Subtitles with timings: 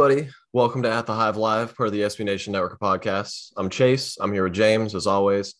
[0.00, 0.30] Everybody.
[0.52, 3.50] Welcome to At the Hive Live, part of the SB Nation Network of podcasts.
[3.56, 4.16] I'm Chase.
[4.20, 5.56] I'm here with James, as always.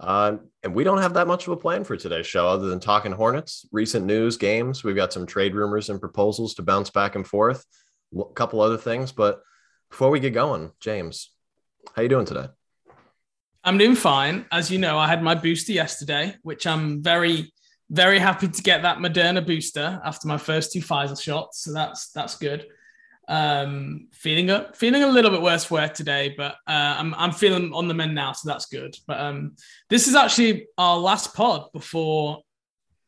[0.00, 2.80] Uh, and we don't have that much of a plan for today's show other than
[2.80, 4.82] talking Hornets, recent news, games.
[4.82, 7.66] We've got some trade rumors and proposals to bounce back and forth,
[8.18, 9.12] a couple other things.
[9.12, 9.42] But
[9.90, 11.28] before we get going, James,
[11.94, 12.48] how you doing today?
[13.62, 14.46] I'm doing fine.
[14.50, 17.52] As you know, I had my booster yesterday, which I'm very,
[17.90, 21.62] very happy to get that Moderna booster after my first two Pfizer shots.
[21.62, 22.68] So that's that's good.
[23.28, 27.32] Um, feeling a feeling a little bit worse for it today, but uh, I'm I'm
[27.32, 28.96] feeling on the mend now, so that's good.
[29.06, 29.56] But um,
[29.88, 32.42] this is actually our last pod before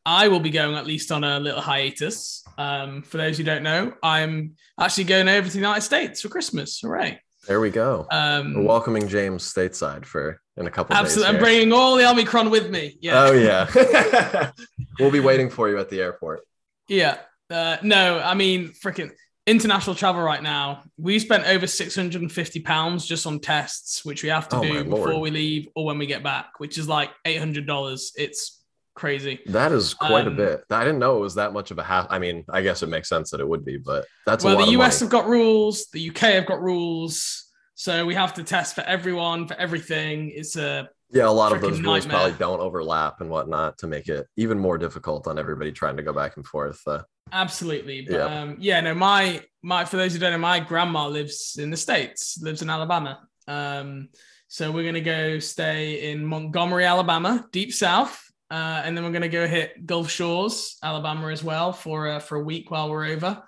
[0.05, 2.43] I will be going at least on a little hiatus.
[2.57, 6.29] Um, for those who don't know, I'm actually going over to the United States for
[6.29, 6.79] Christmas.
[6.79, 7.19] Hooray!
[7.47, 8.07] There we go.
[8.11, 11.35] Um, We're welcoming James stateside for in a couple Absolutely.
[11.35, 12.97] I'm bringing all the Omicron with me.
[13.01, 13.25] Yeah.
[13.25, 14.51] Oh yeah,
[14.99, 16.41] we'll be waiting for you at the airport.
[16.87, 17.17] Yeah.
[17.49, 19.11] Uh, no, I mean, freaking
[19.47, 20.83] international travel right now.
[20.97, 25.09] We spent over 650 pounds just on tests, which we have to Oh, do before
[25.11, 25.21] Lord.
[25.21, 28.11] we leave or when we get back, which is like $800.
[28.17, 28.63] It's
[28.95, 29.39] crazy.
[29.47, 30.63] That is quite a Um, bit.
[30.71, 32.07] I didn't know it was that much of a half.
[32.09, 34.57] I mean, I guess it makes sense that it would be, but that's a well,
[34.57, 37.43] the US have got rules, the UK have got rules.
[37.75, 40.31] So we have to test for everyone, for everything.
[40.33, 42.17] It's a Yeah, a lot of those rules nightmare.
[42.19, 46.03] probably don't overlap and whatnot to make it even more difficult on everybody trying to
[46.03, 46.81] go back and forth.
[46.87, 48.01] Uh, Absolutely.
[48.01, 48.41] But Yeah.
[48.41, 51.77] um, yeah, no, my my for those who don't know, my grandma lives in the
[51.77, 53.27] States, lives in Alabama.
[53.47, 54.09] Um,
[54.47, 58.21] so we're gonna go stay in Montgomery, Alabama, deep south.
[58.51, 62.35] Uh, and then we're gonna go hit Gulf Shores, Alabama as well for uh, for
[62.37, 63.41] a week while we're over.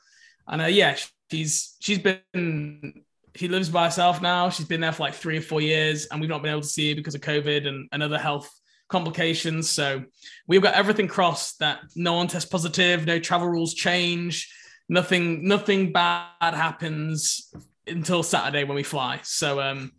[0.47, 0.97] And uh, yeah,
[1.31, 3.03] she's she's been
[3.35, 4.49] she lives by herself now.
[4.49, 6.67] She's been there for like three or four years, and we've not been able to
[6.67, 8.49] see her because of COVID and, and other health
[8.89, 9.69] complications.
[9.69, 10.03] So
[10.47, 14.51] we've got everything crossed that no one tests positive, no travel rules change,
[14.89, 17.53] nothing, nothing bad happens
[17.85, 19.19] until Saturday when we fly.
[19.23, 19.91] So um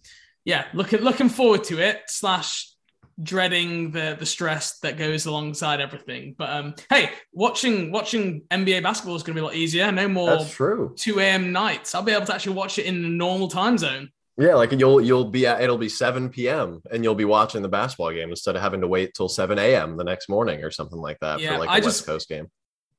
[0.44, 2.72] yeah, looking looking forward to it, slash
[3.20, 6.34] dreading the the stress that goes alongside everything.
[6.38, 9.90] But um hey, watching watching NBA basketball is gonna be a lot easier.
[9.92, 10.94] No more that's true.
[10.96, 11.52] 2 a.m.
[11.52, 11.94] nights.
[11.94, 14.10] I'll be able to actually watch it in the normal time zone.
[14.38, 16.80] Yeah, like you'll you'll be at it'll be 7 p.m.
[16.92, 19.96] and you'll be watching the basketball game instead of having to wait till 7 a.m.
[19.96, 22.28] the next morning or something like that Yeah, for like a I West just- Coast
[22.28, 22.48] game.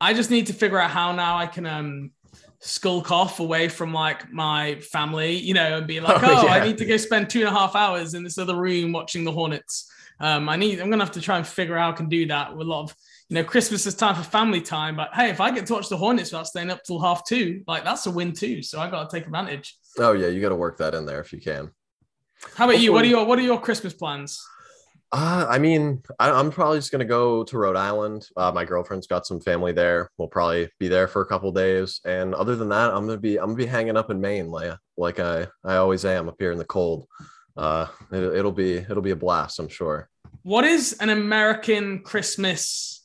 [0.01, 2.11] I just need to figure out how now I can um
[2.59, 6.51] skulk off away from like my family, you know, and be like, Oh, oh, yeah.
[6.53, 9.23] I need to go spend two and a half hours in this other room watching
[9.23, 9.89] the Hornets.
[10.19, 12.25] Um, I need, I'm gonna have to try and figure out how I can do
[12.27, 12.95] that with a lot of,
[13.29, 14.97] you know, Christmas is time for family time.
[14.97, 17.63] But hey, if I get to watch the Hornets without staying up till half two,
[17.67, 18.61] like that's a win too.
[18.61, 19.75] So I got to take advantage.
[19.97, 21.71] Oh yeah, you got to work that in there if you can.
[22.55, 22.93] How about you?
[22.93, 24.41] What are your What are your Christmas plans?
[25.11, 28.27] Uh, I mean, I, I'm probably just gonna go to Rhode Island.
[28.37, 30.11] Uh, my girlfriend's got some family there.
[30.17, 33.37] We'll probably be there for a couple days, and other than that, I'm gonna be
[33.39, 36.51] I'm gonna be hanging up in Maine, like like I I always am up here
[36.51, 37.07] in the cold.
[37.57, 40.09] Uh, it, it'll be it'll be a blast, I'm sure.
[40.43, 42.98] What is an American Christmas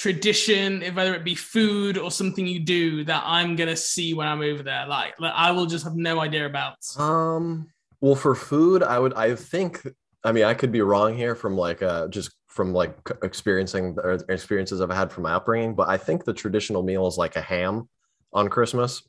[0.00, 4.40] tradition, whether it be food or something you do that I'm gonna see when I'm
[4.40, 4.86] over there?
[4.86, 6.76] Like, like, I will just have no idea about.
[6.98, 7.68] Um,
[8.00, 9.86] well, for food, I would I think
[10.24, 14.12] I mean I could be wrong here from like uh just from like experiencing or
[14.30, 17.42] experiences I've had from my upbringing, but I think the traditional meal is like a
[17.42, 17.88] ham
[18.32, 19.02] on Christmas.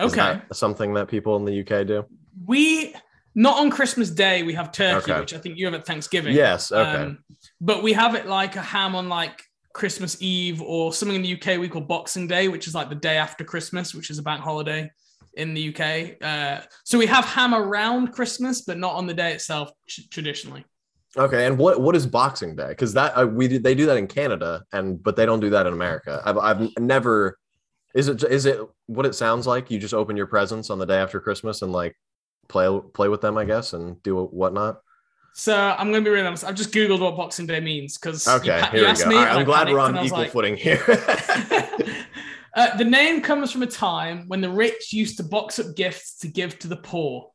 [0.00, 0.40] Is Okay.
[0.52, 2.06] something that people in the UK do?
[2.46, 2.94] We
[3.34, 5.20] not on Christmas Day we have turkey, Okay.
[5.20, 6.34] which I think you have at Thanksgiving.
[6.34, 6.72] Yes.
[6.72, 7.02] Okay.
[7.02, 7.18] Um,
[7.60, 9.42] but we have it like a ham on like
[9.78, 12.96] Christmas Eve or something in the UK we call Boxing Day, which is like the
[12.96, 14.90] day after Christmas, which is a bank holiday
[15.34, 16.20] in the UK.
[16.20, 20.64] Uh, so we have ham around Christmas, but not on the day itself tr- traditionally.
[21.16, 22.68] Okay, and what what is Boxing Day?
[22.68, 25.66] Because that uh, we they do that in Canada, and but they don't do that
[25.66, 26.20] in America.
[26.24, 27.38] I've I've never.
[27.94, 29.70] Is it is it what it sounds like?
[29.70, 31.96] You just open your presents on the day after Christmas and like
[32.48, 34.80] play play with them, I guess, and do whatnot.
[35.38, 36.42] So I'm going to be really honest.
[36.42, 39.04] I've just Googled what Boxing Day means because Okay, here we go.
[39.04, 40.82] All right, I'm glad we're on equal footing here.
[42.54, 46.18] uh, the name comes from a time when the rich used to box up gifts
[46.18, 47.30] to give to the poor.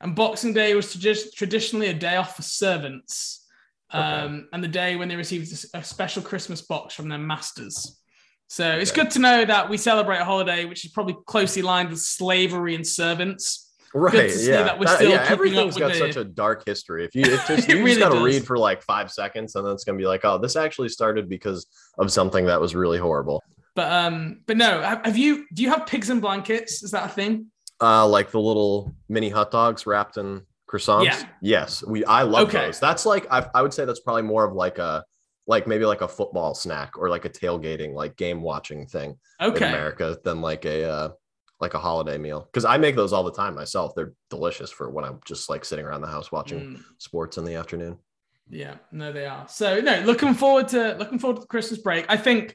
[0.00, 3.46] And Boxing Day was tradi- traditionally a day off for servants,
[3.92, 8.00] um, and the day when they received a special Christmas box from their masters.
[8.48, 11.90] So it's good to know that we celebrate a holiday which is probably closely aligned
[11.90, 13.65] with slavery and servants.
[13.96, 14.30] Right?
[14.36, 15.26] yeah, that still yeah.
[15.28, 17.04] Everything's got the- such a dark history.
[17.04, 19.66] If you it's just you really just got to read for like five seconds, and
[19.66, 21.66] then it's gonna be like, oh, this actually started because
[21.98, 23.42] of something that was really horrible.
[23.74, 25.46] But um, but no, have, you?
[25.52, 26.82] Do you have pigs and blankets?
[26.82, 27.46] Is that a thing?
[27.80, 31.04] Uh, like the little mini hot dogs wrapped in croissants.
[31.04, 31.22] Yeah.
[31.42, 32.04] Yes, we.
[32.04, 32.66] I love Okay.
[32.66, 32.80] those.
[32.80, 35.04] That's like I, I would say that's probably more of like a
[35.46, 39.56] like maybe like a football snack or like a tailgating like game watching thing in
[39.56, 41.08] America than like a uh,
[41.60, 43.92] like a holiday meal because I make those all the time myself.
[43.94, 47.44] They're delicious for when I'm just like sitting around the house watching Mm, sports in
[47.44, 47.98] the afternoon.
[48.50, 49.46] yeah, no, they are.
[49.48, 52.04] So no, looking forward to looking forward to the Christmas break.
[52.08, 52.54] I think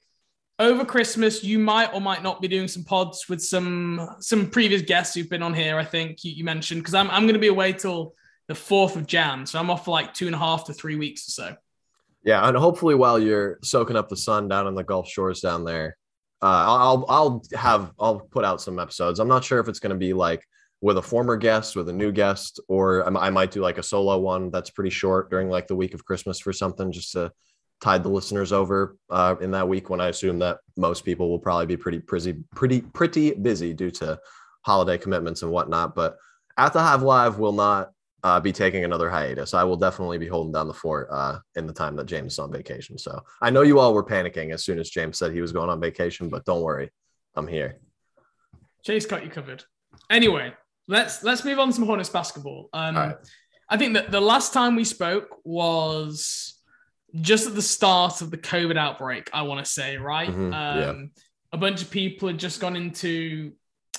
[0.60, 4.84] over Christmas you might or might not be doing some pods with some some previous
[4.84, 5.78] guests who've been on here.
[5.78, 8.14] I think you, you mentioned because I'm I'm going to be away till
[8.48, 10.96] the fourth of Jan, so I'm off for like two and a half to three
[10.98, 11.56] weeks or so.
[12.24, 15.64] Yeah, and hopefully while you're soaking up the sun down on the Gulf Shores down
[15.64, 15.98] there,
[16.42, 19.20] uh, I'll I'll have I'll put out some episodes.
[19.20, 20.46] I'm not sure if it's going to be like
[20.82, 24.18] with a former guest, with a new guest, or I might do like a solo
[24.18, 27.32] one that's pretty short during like the week of Christmas for something, just to
[27.82, 31.40] tide the listeners over uh, in that week when I assume that most people will
[31.40, 34.20] probably be pretty pretty pretty pretty busy due to
[34.64, 35.94] holiday commitments and whatnot.
[35.96, 36.18] But
[36.58, 37.92] at the Hive Live will not
[38.24, 39.54] uh, be taking another hiatus.
[39.54, 42.40] I will definitely be holding down the fort uh, in the time that James is
[42.40, 42.98] on vacation.
[42.98, 45.70] So I know you all were panicking as soon as James said he was going
[45.70, 46.90] on vacation, but don't worry,
[47.36, 47.80] I'm here.
[48.84, 49.64] Chase got you covered.
[50.10, 50.54] Anyway,
[50.88, 52.70] let's let's move on to some Hornets basketball.
[52.74, 53.16] Um, right.
[53.70, 56.58] I think that the last time we spoke was
[57.22, 59.30] just at the start of the COVID outbreak.
[59.34, 60.30] I want to say right.
[60.30, 60.90] Mhm, yeah.
[60.90, 61.12] um,
[61.54, 63.52] A bunch of people had just gone into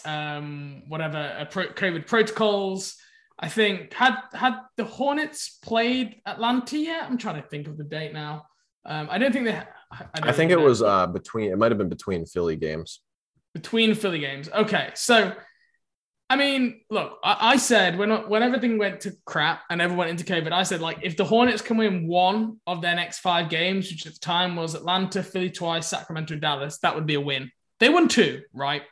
[0.05, 2.97] um, whatever uh, pro- COVID protocols.
[3.39, 7.05] I think had had the Hornets played Atlanta yet?
[7.05, 8.47] I'm trying to think of the date now.
[8.85, 9.53] Um, I don't think they.
[9.55, 10.65] I, I think it know.
[10.65, 13.01] was uh, between, it might have been between Philly games.
[13.55, 14.49] between Philly games.
[14.49, 15.33] Okay, so
[16.31, 20.19] I mean, look, I, I said when when everything went to crap and everyone went
[20.19, 23.51] into COVID, I said like if the Hornets can win one of their next five
[23.51, 27.21] games, which at the time was Atlanta, Philly twice, Sacramento, Dallas, that would be a
[27.21, 27.51] win.
[27.81, 28.83] They won two, right?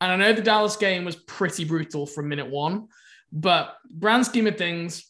[0.00, 2.88] And I know the Dallas game was pretty brutal from minute one,
[3.36, 5.04] but grand scheme of things,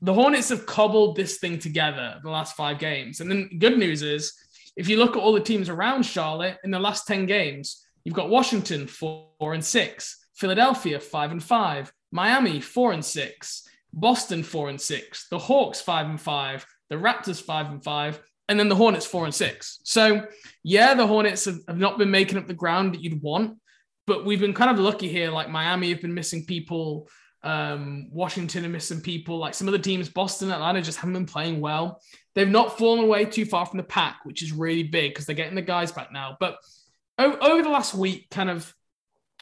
[0.00, 3.20] the Hornets have cobbled this thing together the last five games.
[3.20, 4.32] And then good news is,
[4.76, 8.14] if you look at all the teams around Charlotte in the last 10 games, you've
[8.14, 14.44] got Washington four, four and six, Philadelphia five and five, Miami four and six, Boston
[14.44, 18.68] four and six, the Hawks five and five, the Raptors five and five, and then
[18.68, 19.80] the Hornets four and six.
[19.82, 20.26] So
[20.62, 23.58] yeah, the Hornets have, have not been making up the ground that you'd want,
[24.06, 25.30] but we've been kind of lucky here.
[25.30, 27.08] Like Miami have been missing people.
[27.44, 29.38] Um, Washington are missing people.
[29.38, 32.00] Like some other teams, Boston, Atlanta just haven't been playing well.
[32.34, 35.36] They've not fallen away too far from the pack, which is really big because they're
[35.36, 36.36] getting the guys back now.
[36.40, 36.56] But
[37.18, 38.74] over the last week, kind of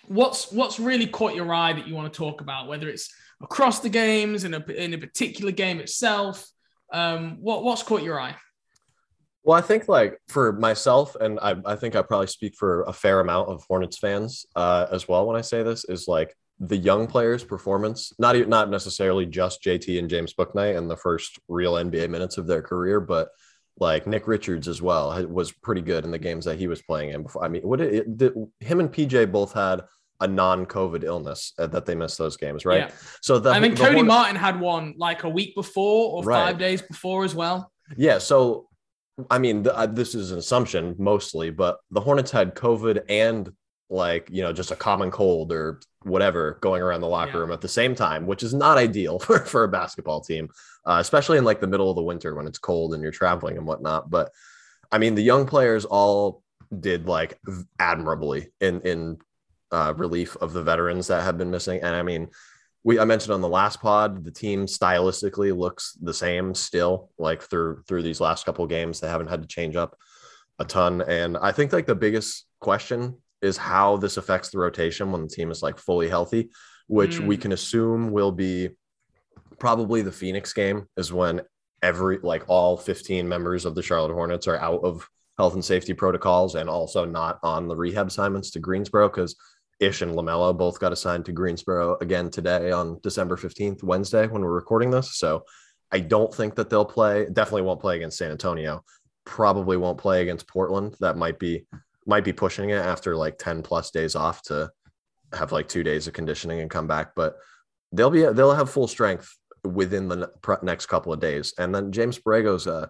[0.06, 3.08] what's what's really caught your eye that you want to talk about, whether it's
[3.40, 6.46] across the games in a in a particular game itself.
[6.92, 8.36] Um, what what's caught your eye?
[9.44, 12.92] Well, I think like for myself, and I, I think I probably speak for a
[12.92, 16.76] fair amount of Hornets fans uh, as well when I say this, is like the
[16.76, 18.12] young players' performance.
[18.18, 22.38] Not even not necessarily just JT and James Bouknight in the first real NBA minutes
[22.38, 23.30] of their career, but
[23.78, 27.10] like Nick Richards as well was pretty good in the games that he was playing
[27.10, 27.24] in.
[27.24, 29.82] Before I mean, what it, it, did, him and PJ both had
[30.20, 32.88] a non-COVID illness uh, that they missed those games, right?
[32.88, 32.90] Yeah.
[33.22, 36.46] So the, I mean, Cody Martin had one like a week before or Right.
[36.46, 37.72] five days before as well.
[37.96, 38.18] Yeah.
[38.18, 38.68] So,
[39.28, 43.50] I mean, th- uh, this is an assumption mostly, but the Hornets had COVID and
[43.92, 47.38] like you know just a common cold or whatever going around the locker Yeah.
[47.40, 50.48] room at the same time, which is not ideal for, for a basketball team,
[50.86, 53.56] uh, especially in like the middle of the winter when it's cold and you're traveling
[53.56, 54.10] and whatnot.
[54.10, 54.30] But
[54.90, 56.42] I mean, the young players all
[56.80, 57.38] did like
[57.78, 59.18] admirably in in
[59.70, 61.80] uh, relief of the veterans that have been missing.
[61.82, 62.28] And I mean,
[62.84, 67.42] we I mentioned on the last pod, the team stylistically looks the same still, like
[67.42, 69.00] through through these last couple games.
[69.00, 69.96] They haven't had to change up
[70.58, 71.00] a ton.
[71.02, 75.28] And I think like the biggest question is how this affects the rotation when the
[75.28, 76.50] team is like fully healthy,
[76.86, 77.40] which we mm.
[77.40, 78.70] can assume will be
[79.58, 81.42] probably the Phoenix game is when
[81.82, 85.06] every like all 15 members of the Charlotte Hornets are out of
[85.38, 89.36] health and safety protocols and also not on the rehab assignments to Greensboro because
[89.80, 94.42] Ish and LaMelo both got assigned to Greensboro again today on December 15th, Wednesday, when
[94.42, 95.16] we're recording this.
[95.16, 95.44] So
[95.90, 98.84] I don't think that they'll play, definitely won't play against San Antonio,
[99.24, 100.94] probably won't play against Portland.
[101.00, 101.66] That might be
[102.06, 104.70] might be pushing it after like 10 plus days off to
[105.32, 107.14] have like two days of conditioning and come back.
[107.14, 107.36] But
[107.92, 110.30] they'll be they'll have full strength within the
[110.62, 111.54] next couple of days.
[111.58, 112.88] And then James Borrego's uh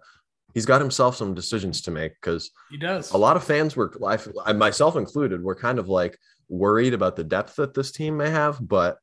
[0.55, 3.11] he's got himself some decisions to make because He does.
[3.13, 7.17] a lot of fans were I, I myself included were kind of like worried about
[7.17, 8.99] the depth that this team may have but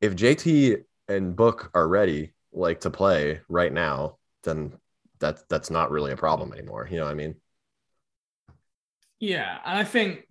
[0.00, 4.72] if jt and book are ready like to play right now then
[5.20, 7.36] that that's not really a problem anymore you know what i mean
[9.22, 10.26] Yeah, and I think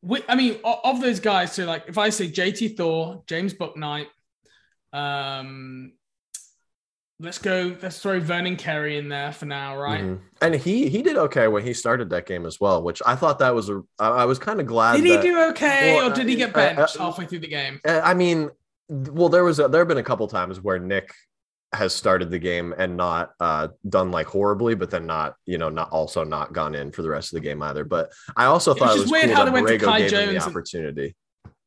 [0.00, 4.06] we, I mean, of those guys, so like if I say JT Thor, James Bouknight,
[4.92, 5.94] um,
[7.18, 10.04] let's go, let's throw Vernon Carey in there for now, right?
[10.04, 10.20] Mhm.
[10.40, 13.38] and he he did okay when he started that game as well which i thought
[13.38, 16.28] that was a I was kind of glad Did he do okay, Well, or did
[16.28, 17.80] he get uh, uh, benched halfway through the game?
[17.84, 18.50] Uh, I mean,
[18.88, 21.12] well, there was a, there have been a couple times where Nick
[21.72, 25.68] has started the game and not uh, done like horribly, but then not you know
[25.68, 27.84] not also not gone in for the rest of the game either.
[27.84, 29.78] But I also It was thought it just was weird cool how they went to
[29.78, 31.16] Kai him the Jones and- opportunity.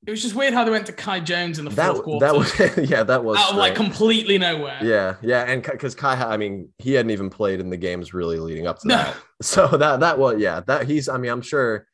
[0.07, 2.25] It was just weird how they went to Kai Jones in the That fourth quarter.
[2.25, 4.79] that was yeah that was out of like completely nowhere.
[4.81, 8.39] yeah yeah and because Kai I mean he hadn't even played in the games really
[8.39, 8.95] leading up to No.
[8.95, 9.15] that.
[9.41, 11.85] So that that was yeah that he's I mean I'm sure.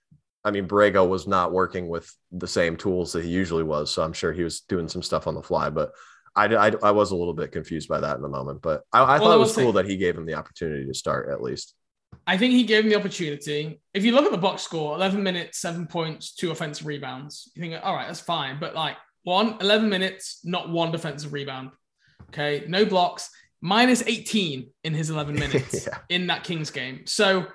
[0.43, 4.03] I mean, Borrego was not working with the same tools that he usually was, so
[4.03, 5.71] I'm sure he was doing some stuff on the fly.
[5.71, 5.89] But
[6.35, 8.99] I, I, I was a little bit confused by that in the moment, but I,
[8.99, 11.41] I Well, thought it was cool that he gave him the opportunity to start at
[11.41, 11.73] least.
[12.27, 13.79] I think he gave him the opportunity.
[13.93, 17.61] If you look at the box score, 11 minutes, seven points, two offensive rebounds, you
[17.61, 18.57] think, all right, that's fine.
[18.59, 21.71] But like one, 11 minutes, not one defensive rebound.
[22.29, 22.65] Okay.
[22.67, 23.29] No blocks,
[23.61, 25.99] minus 18 in his 11 minutes Yeah.
[26.09, 27.01] in that Kings game.
[27.05, 27.45] So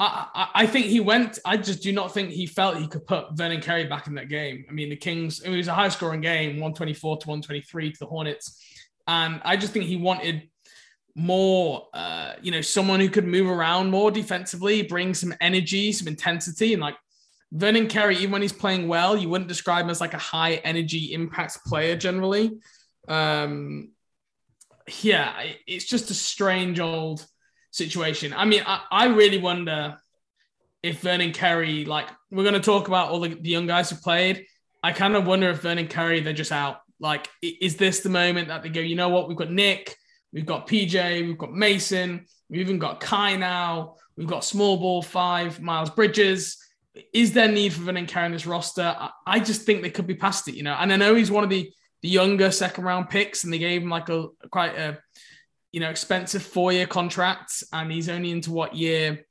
[0.00, 3.32] I, I, think he went, I just do not think he felt he could put
[3.32, 4.64] Vernon Carey back in that game.
[4.68, 8.06] I mean, the Kings, it was a high scoring game, 124 to 123 to the
[8.06, 8.62] Hornets.
[9.08, 10.48] And I just think he wanted
[11.16, 16.06] more, uh, you know, someone who could move around more defensively, bring some energy, some
[16.06, 16.94] intensity, and like
[17.50, 20.54] Vernon Carey, even when he's playing well, you wouldn't describe him as like a high
[20.56, 22.60] energy impact player generally.
[23.08, 23.90] Um,
[25.00, 27.26] yeah, it's just a strange old
[27.70, 28.32] situation.
[28.32, 29.98] I mean, I, I really wonder
[30.82, 33.96] if Vernon Carey, like, we're going to talk about all the, the young guys who
[33.96, 34.46] played.
[34.82, 36.80] I kind of wonder if Vernon Carey, they're just out.
[37.00, 39.28] Like, is this the moment that they go, you know what?
[39.28, 39.96] We've got Nick,
[40.32, 45.02] we've got PJ, we've got Mason, we've even got Kai now, we've got small ball
[45.02, 46.56] five, Miles Bridges.
[47.12, 48.96] Is there need for Vernon Carey in this roster?
[48.98, 50.74] I, I just think they could be past it, you know.
[50.74, 51.72] And I know he's one of the
[52.02, 54.98] the younger second round picks, and they gave him like a quite a
[55.72, 59.24] you know expensive four year contract, and he's only into what year?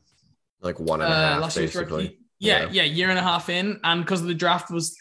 [0.61, 2.19] Like one and a half, Uh, last basically.
[2.39, 2.69] Yeah, Yeah.
[2.71, 4.95] yeah, year and a half in, and because the draft was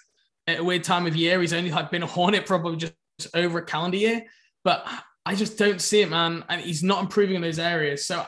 [0.47, 2.95] at a weird time of year, he's only like been a Hornet probably just
[3.35, 4.25] over a calendar year.
[4.65, 4.87] But
[5.25, 8.07] I just don't see it, man, and he's not improving in those areas.
[8.07, 8.25] So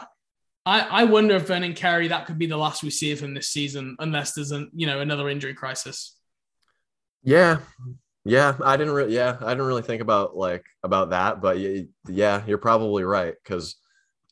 [0.66, 3.34] I, I wonder if Vernon Carey that could be the last we see of him
[3.34, 6.16] this season, unless there's an you know another injury crisis.
[7.22, 7.58] Yeah.
[8.28, 8.56] Yeah.
[8.62, 11.58] I didn't really, yeah, I didn't really think about like, about that, but
[12.08, 13.34] yeah, you're probably right.
[13.44, 13.76] Cause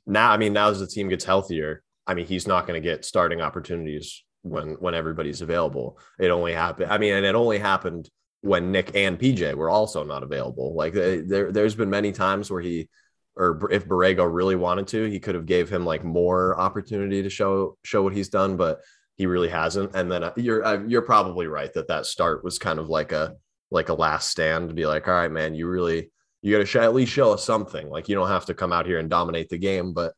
[0.07, 2.87] now, I mean, now as the team gets healthier, I mean, he's not going to
[2.87, 5.99] get starting opportunities when, when everybody's available.
[6.21, 6.93] It only happened.
[6.93, 8.11] I mean, and it only happened
[8.43, 10.75] when Nick and PJ were also not available.
[10.75, 12.89] Like there, there's been many times where he,
[13.35, 17.31] or if Borrego really wanted to, he could have gave him like more opportunity to
[17.31, 18.81] show show what he's done, but
[19.17, 19.95] he really hasn't.
[19.95, 23.13] And then uh, you're uh, you're probably right that that start was kind of like
[23.13, 23.35] a
[23.71, 26.11] like a last stand to be like, all right, man, you really
[26.43, 27.89] you got to at least show us something.
[27.89, 30.15] Like you don't have to come out here and dominate the game, but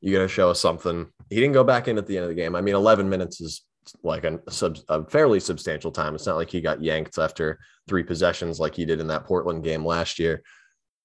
[0.00, 1.08] you got to show us something.
[1.28, 2.54] He didn't go back in at the end of the game.
[2.54, 3.64] I mean, 11 minutes is
[4.02, 6.14] like a, sub, a fairly substantial time.
[6.14, 9.64] It's not like he got yanked after three possessions like he did in that Portland
[9.64, 10.42] game last year.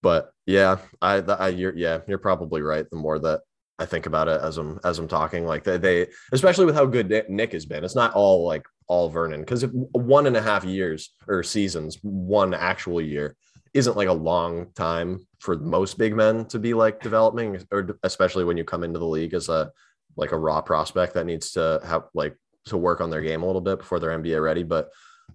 [0.04, 2.88] But yeah, I, I you're yeah, you're probably right.
[2.90, 3.42] The more that
[3.80, 6.86] I think about it as I'm as I'm talking, like they, they especially with how
[6.86, 10.64] good Nick has been, it's not all like all Vernon because one and a half
[10.64, 13.36] years or seasons, one actual year
[13.74, 18.44] isn't like a long time for most big men to be like developing, or especially
[18.44, 19.72] when you come into the league as a
[20.16, 23.46] like a raw prospect that needs to have like to work on their game a
[23.46, 24.64] little bit before they're NBA ready.
[24.64, 24.90] But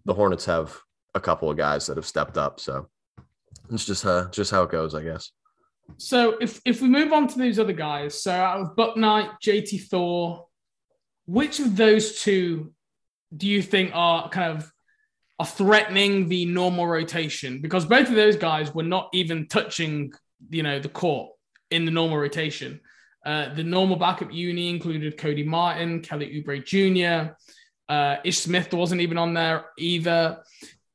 [0.04, 0.76] the Hornets have
[1.14, 2.88] a couple of guys that have stepped up, so
[3.71, 5.30] it's just uh, just how it goes, I guess.
[5.99, 9.88] So if if we move on to these other guys, so out of Bouknight, JT
[9.88, 10.47] Thor,
[11.26, 12.73] which of those two
[13.36, 14.70] do you think are kind of
[15.38, 17.60] are threatening the normal rotation?
[17.60, 20.12] Because both of those guys were not even touching,
[20.50, 21.32] you know, the court
[21.70, 22.80] in the normal rotation.
[23.24, 27.34] Uh, the normal backup uni included Cody Martin, Kelly Oubre Jr.,
[27.88, 30.42] uh, Ish Smith wasn't even on there either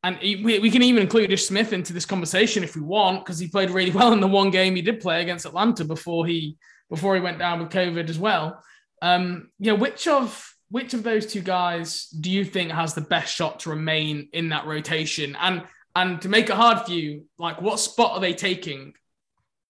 [0.04, 3.40] and we, we can even include Ish Smith into this conversation if we want, because
[3.40, 6.58] he played really well in the one game he did play against Atlanta before he
[6.90, 8.64] before he went down with COVID as well.
[9.02, 13.34] Um, yeah, which of which of those two guys do you think has the best
[13.34, 15.36] shot to remain in that rotation?
[15.40, 15.64] And
[15.96, 18.94] and to make it hard for you, like what spot are they taking?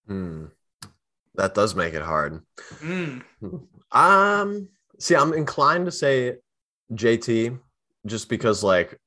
[0.07, 0.45] Hmm.
[1.35, 2.41] That does make it hard.
[2.79, 3.23] Mm.
[3.89, 4.67] Um,
[4.99, 6.35] see, I'm inclined to say
[6.91, 7.57] JT
[8.05, 8.99] just because like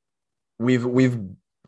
[0.59, 1.19] we've we've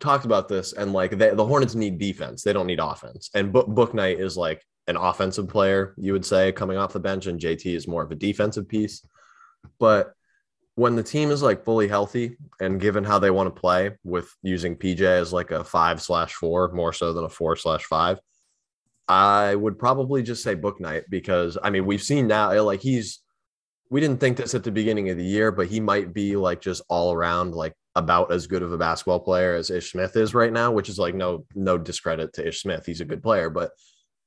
[0.00, 2.42] talked about this and like they, the Hornets need defense.
[2.42, 3.30] They don't need offense.
[3.34, 7.26] And Book Bouknight is like an offensive player, you would say, coming off the bench,
[7.26, 9.06] and JT is more of a defensive piece.
[9.78, 10.14] But
[10.74, 14.34] when the team is like fully healthy and given how they want to play with
[14.42, 18.18] using PJ as like a five slash four more so than a four slash five,
[19.08, 23.20] I would probably just say Bouknight because I mean we've seen now like he's
[23.90, 26.62] we didn't think this at the beginning of the year, but he might be like
[26.62, 30.32] just all around like about as good of a basketball player as Ish Smith is
[30.32, 32.86] right now, which is like no no discredit to Ish Smith.
[32.86, 33.72] He's a good player, but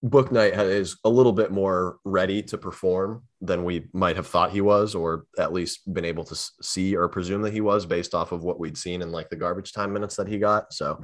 [0.06, 4.62] Bouknight is a little bit more ready to perform than we might have thought he
[4.62, 8.32] was, or at least been able to see or presume that he was based off
[8.32, 10.72] of what we'd seen in like the garbage time minutes that he got.
[10.72, 11.04] So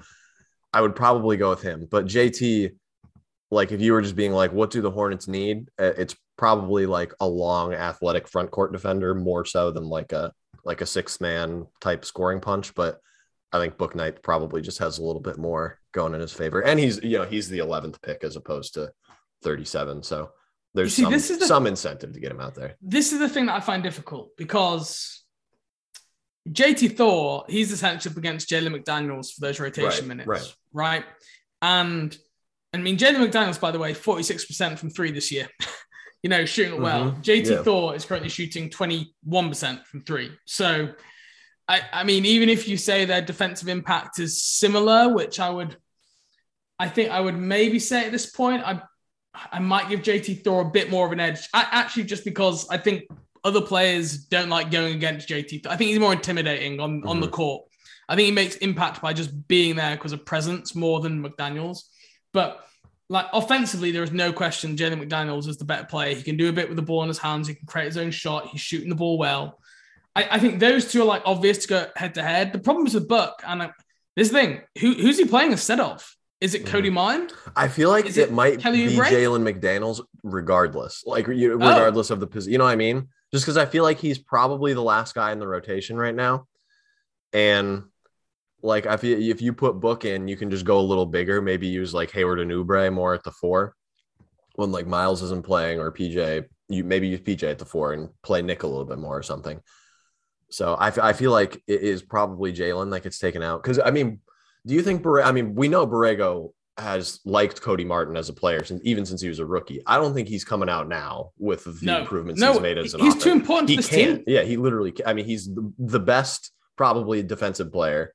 [0.72, 1.88] I would probably go with him.
[1.89, 2.75] But JT,
[3.50, 5.70] like if you were just being like, what do the Hornets need?
[5.79, 10.31] Uh, it's probably like a long athletic front court defender more so than like a
[10.63, 13.00] like a six man type scoring punch, but
[13.53, 16.61] I think Bouknight probably just has a little bit more going in his favor.
[16.61, 18.92] And he's, you know, he's the 11th pick as opposed to
[19.44, 20.03] 37.
[20.03, 20.31] So
[20.74, 22.75] there's see, some, this is the, some incentive to get him out there.
[22.81, 25.24] This is the thing that I find difficult because
[26.50, 30.27] JT Thor, he's essentially up against Jalen McDaniels for those rotation right, minutes.
[30.27, 30.55] Right.
[30.74, 31.05] Right.
[31.61, 32.18] And
[32.74, 35.50] I mean, Jalen McDaniels, by the way, 46% from three this year.
[36.24, 37.11] you know, shooting it well.
[37.11, 37.22] Mm-hmm.
[37.22, 37.64] JT yeah.
[37.64, 40.31] Thor is currently shooting 21% from three.
[40.46, 40.94] So,
[41.72, 45.77] I, I mean, even if you say their defensive impact is similar, which I would,
[46.77, 48.81] I think I would maybe say at this point, I,
[49.34, 51.48] I might give JT Thor a bit more of an edge.
[51.53, 53.03] I, actually, just because I think
[53.46, 55.66] other players don't like going against JT.
[55.66, 57.07] I think he's more intimidating on, mm-hmm.
[57.07, 57.36] on the mm-hmm.
[57.36, 57.64] court.
[58.10, 61.84] I think he makes impact by just being there because of presence more than McDaniels.
[62.34, 62.68] But
[63.07, 66.16] like offensively, there is no question Jalen McDaniels is the better player.
[66.16, 67.48] He can do a bit with the ball in his hands.
[67.48, 68.48] He can create his own shot.
[68.48, 69.60] He's shooting the ball well.
[70.15, 72.53] I, I think those two are like obvious to go head to head.
[72.53, 73.74] The problem is with Bouknight,
[74.15, 76.05] this thing, who, who's he playing instead of?
[76.41, 76.93] Is it Cody mm.
[76.93, 77.29] Martin?
[77.55, 81.03] I feel like it, it, might Kelly be Jalen McDaniels, regardless.
[81.05, 81.31] Like oh.
[81.31, 82.15] regardless oh.
[82.15, 82.51] of the position.
[82.51, 83.07] You know what I mean?
[83.31, 86.47] Just because I feel like he's probably the last guy in the rotation right now,
[87.31, 87.83] and
[88.63, 91.41] like if you if you put Book in, you can just go a little bigger.
[91.41, 93.75] Maybe use like Hayward and Oubre more at the four
[94.55, 96.45] when like Miles isn't playing or PJ.
[96.69, 99.24] You maybe use PJ at the four and play Nick a little bit more or
[99.24, 99.61] something.
[100.51, 103.92] So I, I feel like it is probably Jalen that gets taken out because I
[103.92, 104.20] mean,
[104.66, 105.03] do you think?
[105.03, 109.05] Bar- I mean, we know Borrego has liked Cody Martin as a player since even
[109.05, 109.81] since he was a rookie.
[109.85, 112.94] I don't think he's coming out now with the no, improvements no, he's made as
[112.94, 113.01] an.
[113.01, 113.24] He's offense.
[113.24, 114.25] too important he to this can't.
[114.25, 114.35] team.
[114.35, 114.94] Yeah, he literally.
[115.05, 118.14] I mean, he's the, the best probably defensive player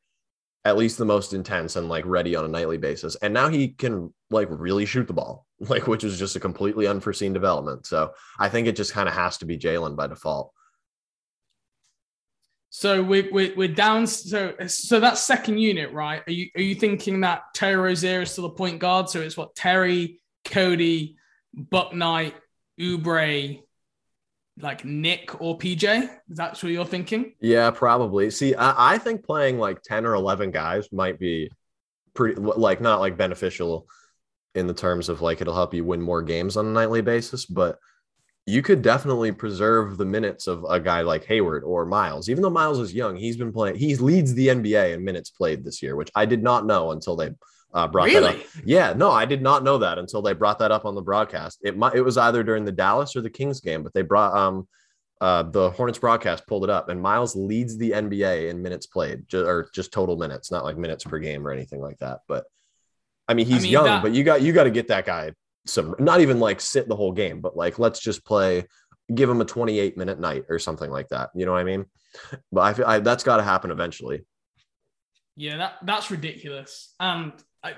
[0.67, 3.15] at least the most intense and like ready on a nightly basis.
[3.23, 6.89] And now he can like really shoot the ball, like which is just a completely
[6.89, 7.87] unforeseen development.
[7.87, 10.53] So I think it just kind of has to be Jalen by default.
[12.79, 14.07] So we're, we're, we're down.
[14.07, 16.23] So so that second unit, right?
[16.27, 19.09] Are you are you thinking that Terry Rozier is still a point guard?
[19.09, 21.17] So it's what Terry, Cody,
[21.57, 22.35] Bouknight,
[22.79, 23.63] Oubre,
[24.61, 26.03] like Nick or PJ?
[26.03, 27.33] Is that's what you're thinking?
[27.41, 28.31] Yeah, probably.
[28.31, 31.51] See, I, I think playing like 10 or 11 guys might be
[32.13, 33.89] pretty, like, not like beneficial
[34.55, 37.47] in the terms of like it'll help you win more games on a nightly basis,
[37.47, 37.79] but
[38.49, 42.29] you could definitely preserve the minutes of a guy like Hayward or Miles.
[42.29, 45.65] Even though Miles is young, he's been playing, he leads the NBA in minutes played
[45.65, 47.31] this year, which I did not know until they
[47.75, 48.21] uh, brought really?
[48.21, 48.47] that up.
[48.65, 51.59] Yeah, no, I did not know that until they brought that up on the broadcast.
[51.63, 54.35] It might it was either during the Dallas or the Kings game, but they brought
[54.37, 54.69] um
[55.21, 59.27] uh, the Hornets broadcast pulled it up, and Miles leads the NBA in minutes played,
[59.29, 62.21] ju- or just total minutes, not like minutes per game or anything like that.
[62.29, 62.45] But
[63.27, 65.33] I mean, he's mean, young, that- but you got you got to get that guy
[65.67, 68.65] some, not even like sit the whole game, but like let's just play,
[69.15, 71.31] give him a 28 minute night or something like that.
[71.35, 71.87] You know what I mean?
[72.53, 74.25] But I feel I, that's got to happen eventually.
[75.37, 76.95] Yeah, that that's ridiculous.
[76.99, 77.75] And I,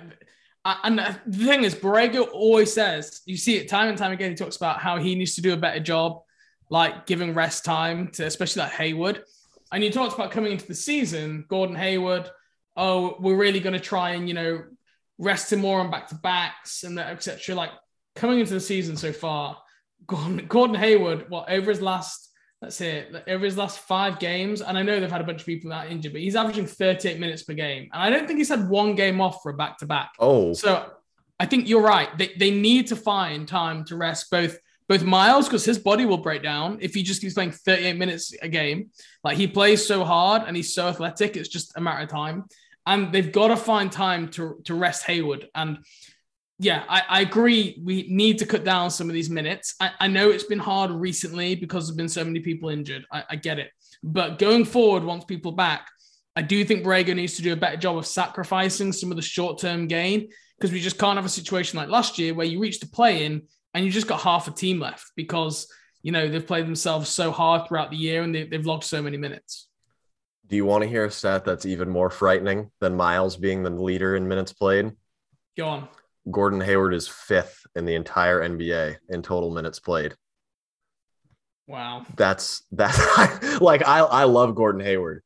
[0.64, 4.30] I, and the thing is, Borrego always says you see it time and time again.
[4.30, 6.22] He talks about how he needs to do a better job,
[6.70, 9.24] like giving rest time to especially like Hayward.
[9.72, 12.30] And he talks about coming into the season, Gordon Hayward.
[12.76, 14.64] Oh, we're really going to try and you know
[15.18, 17.54] rest him more on back to backs and that, etc.
[17.54, 17.70] Like
[18.14, 19.58] coming into the season so far,
[20.06, 22.28] Gordon, Gordon Hayward, what over his last
[22.62, 25.46] let's see, over his last five games, and I know they've had a bunch of
[25.46, 27.88] people that injured, but he's averaging 38 minutes per game.
[27.92, 30.10] And I don't think he's had one game off for a back to back.
[30.18, 30.90] Oh, So
[31.38, 32.16] I think you're right.
[32.18, 36.16] They, they need to find time to rest both both Miles because his body will
[36.16, 38.88] break down if he just keeps playing 38 minutes a game.
[39.22, 42.44] Like he plays so hard and he's so athletic, it's just a matter of time.
[42.88, 45.48] And they've got to find time to to rest Hayward.
[45.54, 45.78] And
[46.58, 47.80] yeah, I, I agree.
[47.84, 49.74] We need to cut down some of these minutes.
[49.78, 53.04] I, I know it's been hard recently because there's been so many people injured.
[53.12, 53.70] I, I get it.
[54.02, 55.86] But going forward, once people back,
[56.34, 59.22] I do think Borrego needs to do a better job of sacrificing some of the
[59.22, 62.58] short term gain because we just can't have a situation like last year where you
[62.58, 63.42] reach the play in
[63.74, 65.68] and you just got half a team left because,
[66.02, 69.00] you know, they've played themselves so hard throughout the year and they, they've logged so
[69.00, 69.67] many minutes.
[70.48, 73.70] Do you want to hear a stat that's even more frightening than Miles being the
[73.70, 74.92] leader in minutes played?
[75.56, 75.88] Go on.
[76.30, 80.14] Gordon Hayward is fifth in the entire NBA in total minutes played.
[81.66, 82.06] Wow.
[82.16, 82.98] That's that's
[83.60, 85.22] like I I love Gordon Hayward.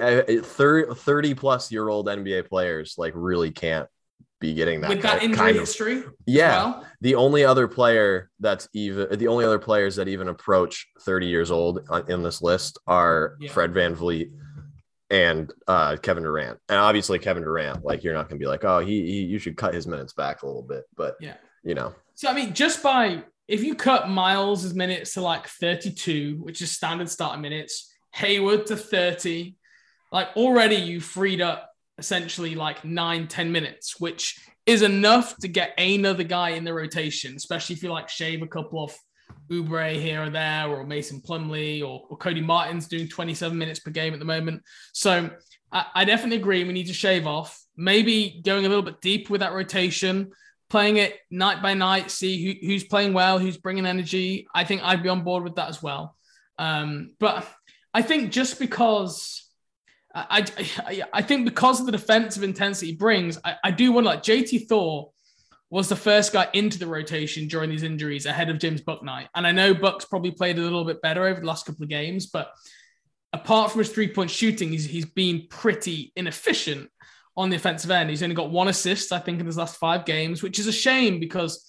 [0.00, 3.88] Uh, 30, 30 plus year old NBA players like really can't
[4.42, 6.86] be getting that With that kind- injury kind of- history, Yeah, well.
[7.00, 11.50] the only other player that's even the only other players that even approach 30 years
[11.50, 13.50] old in this list are Yeah.
[13.52, 14.30] Fred VanVleet
[15.10, 16.58] and uh, Kevin Durant.
[16.68, 19.38] And obviously Kevin Durant, like you're not going to be like, "Oh, he, he you
[19.38, 21.34] should cut his minutes back a little bit." But Yeah.
[21.62, 26.38] you know, So I mean, just by if you cut Miles' minutes to like 32,
[26.42, 29.56] which is standard starting minutes, Hayward to 30,
[30.10, 35.74] like already you freed up essentially like nine, 10 minutes, which is enough to get
[35.78, 38.98] another guy in the rotation, especially if you like shave a couple off
[39.50, 43.90] Oubre here or there, or Mason Plumlee, or, or Cody Martin's doing 27 minutes per
[43.90, 44.62] game at the moment.
[44.92, 45.30] So
[45.70, 47.58] I, I definitely agree we need to shave off.
[47.76, 50.30] Maybe going a little bit deep with that rotation,
[50.70, 54.46] playing it night by night, see who, who's playing well, who's bringing energy.
[54.54, 56.16] I think I'd be on board with that as well.
[56.58, 57.46] Um, but
[57.92, 59.50] I think just because
[60.14, 64.22] I, I, I think because of the defensive intensity brings, I, I do wonder like
[64.22, 65.10] JT Thor
[65.70, 69.28] was the first guy into the rotation during these injuries ahead of James Bouknight.
[69.34, 71.88] And I know Buck's probably played a little bit better over the last couple of
[71.88, 72.52] games, but
[73.32, 76.90] apart from his three point shooting, he's, he's been pretty inefficient
[77.38, 78.10] on the offensive end.
[78.10, 80.72] He's only got one assist, I think, in his last five games, which is a
[80.72, 81.66] shame because,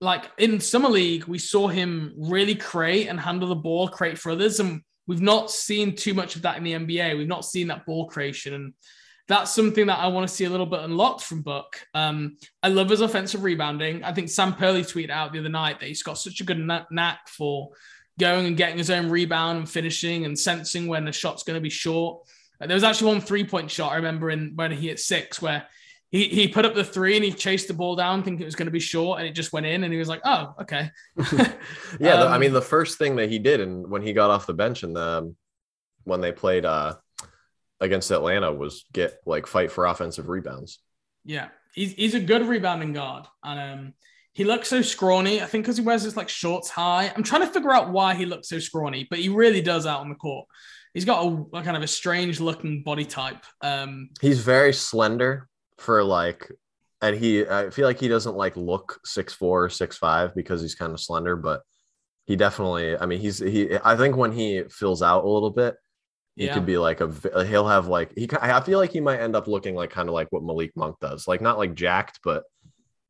[0.00, 4.32] like in summer league, we saw him really create and handle the ball, create for
[4.32, 7.16] others, and we've not seen too much of that in the NBA.
[7.16, 8.74] We've not seen that ball creation, and
[9.26, 11.80] that's something that I want to see a little bit unlocked from Buck.
[11.94, 14.04] Um, I love his offensive rebounding.
[14.04, 16.58] I think Sam Perley tweeted out the other night that he's got such a good
[16.90, 17.70] knack- for
[18.18, 21.62] going and getting his own rebound and finishing and sensing when the shot's going to
[21.62, 22.22] be short.
[22.60, 25.66] There was actually one three point shot I remember in when he hit six where
[26.10, 28.56] he, he put up the three and he chased the ball down thinking it was
[28.56, 30.90] going to be short and it just went in and he was like, oh, okay.
[31.32, 34.30] yeah, the, I Um, mean, the first thing that he did, and when he got
[34.30, 35.34] off the bench and the
[36.04, 36.94] when they played uh
[37.80, 40.80] against Atlanta, was get like fight for offensive rebounds.
[41.24, 43.26] Yeah, he's, he's a good rebounding guard.
[43.44, 43.94] And um,
[44.32, 45.42] he looks so scrawny.
[45.42, 47.12] I think because he wears his like shorts high.
[47.14, 50.00] I'm trying to figure out why he looks so scrawny, but he really does out
[50.00, 50.46] on the court.
[50.94, 53.44] He's got a, a kind of a strange looking body type.
[53.60, 56.50] Um, He's very slender for like,
[57.00, 60.74] and he I feel like he doesn't like look six four, six five because he's
[60.74, 61.62] kind of slender, but
[62.26, 62.96] he definitely.
[62.96, 63.76] I mean, he's he.
[63.84, 65.76] I think when he fills out a little bit,
[66.36, 66.54] he yeah.
[66.54, 68.28] could be like a He'll have like he.
[68.40, 70.96] I feel like he might end up looking like kind of like what Malik Monk
[71.00, 72.44] does, like not like jacked, but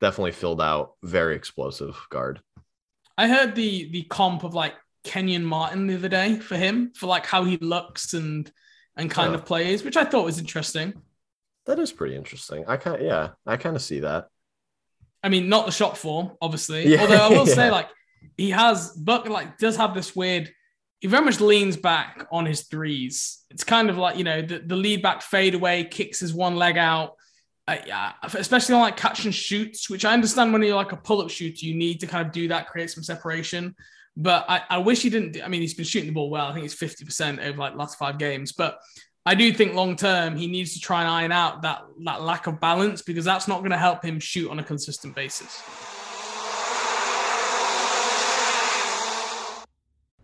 [0.00, 2.40] definitely filled out, very explosive guard.
[3.16, 7.07] I heard the the comp of like Kenyon Martin the other day for him for
[7.07, 8.50] like how he looks and
[8.96, 9.38] and kind Yeah.
[9.38, 10.94] of plays, which I thought was interesting.
[11.68, 12.64] That is pretty interesting.
[12.66, 14.28] I kind yeah, I kind of see that.
[15.22, 16.88] I mean, not the shot form, obviously.
[16.88, 17.90] Yeah, Although I will say, like,
[18.38, 20.50] he has Buck like does have this weird.
[21.00, 23.44] He very much leans back on his threes.
[23.50, 26.57] It's kind of like you know the, the lead back fade away, kicks his one
[26.57, 27.16] leg out.
[27.66, 30.96] Uh, yeah, especially on like catch and shoots, which I understand when you're like a
[30.96, 33.76] pull up shooter, you need to kind of do that, create some separation.
[34.16, 35.37] But I, I wish he didn't.
[35.44, 36.46] I mean, he's been shooting the ball well.
[36.46, 38.52] I think he's 50% over like last five games.
[38.52, 38.81] But
[39.28, 42.46] I do think long term he needs to try and iron out that, that lack
[42.46, 45.62] of balance because that's not going to help him shoot on a consistent basis.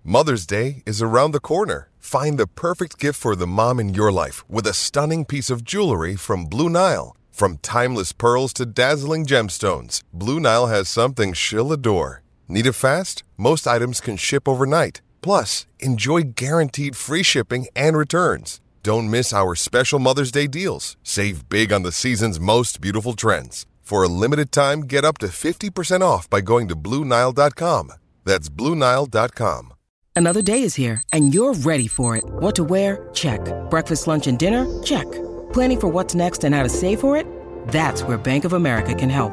[0.02, 1.90] Mother's Day is around the corner.
[1.98, 5.64] Find the perfect gift for the mom in your life with a stunning piece of
[5.64, 7.14] jewelry from Blue Nile.
[7.30, 12.22] From timeless pearls to dazzling gemstones, Blue Nile has something she'll adore.
[12.48, 13.22] Need it fast?
[13.36, 15.02] Most items can ship overnight.
[15.20, 18.60] Plus, enjoy guaranteed free shipping and returns.
[18.84, 20.98] Don't miss our special Mother's Day deals.
[21.02, 23.64] Save big on the season's most beautiful trends.
[23.80, 27.92] For a limited time, get up to 50% off by going to BlueNile.com.
[28.26, 29.72] That's BlueNile.com.
[30.14, 32.24] Another day is here, and you're ready for it.
[32.26, 33.08] What to wear?
[33.14, 33.40] Check.
[33.70, 34.66] Breakfast, lunch, and dinner?
[34.82, 35.10] Check.
[35.54, 37.26] Planning for what's next and how to save for it?
[37.68, 39.32] That's where Bank of America can help.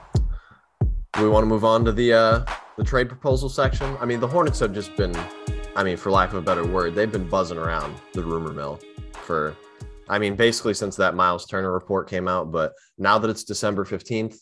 [1.19, 2.45] We want to move on to the uh
[2.77, 3.95] the trade proposal section?
[3.99, 5.15] I mean, the Hornets have just been,
[5.75, 8.79] I mean, for lack of a better word, they've been buzzing around the rumor mill
[9.11, 9.55] for,
[10.09, 12.51] I mean, basically since that Miles Turner report came out.
[12.51, 14.35] But now that it's December 15th,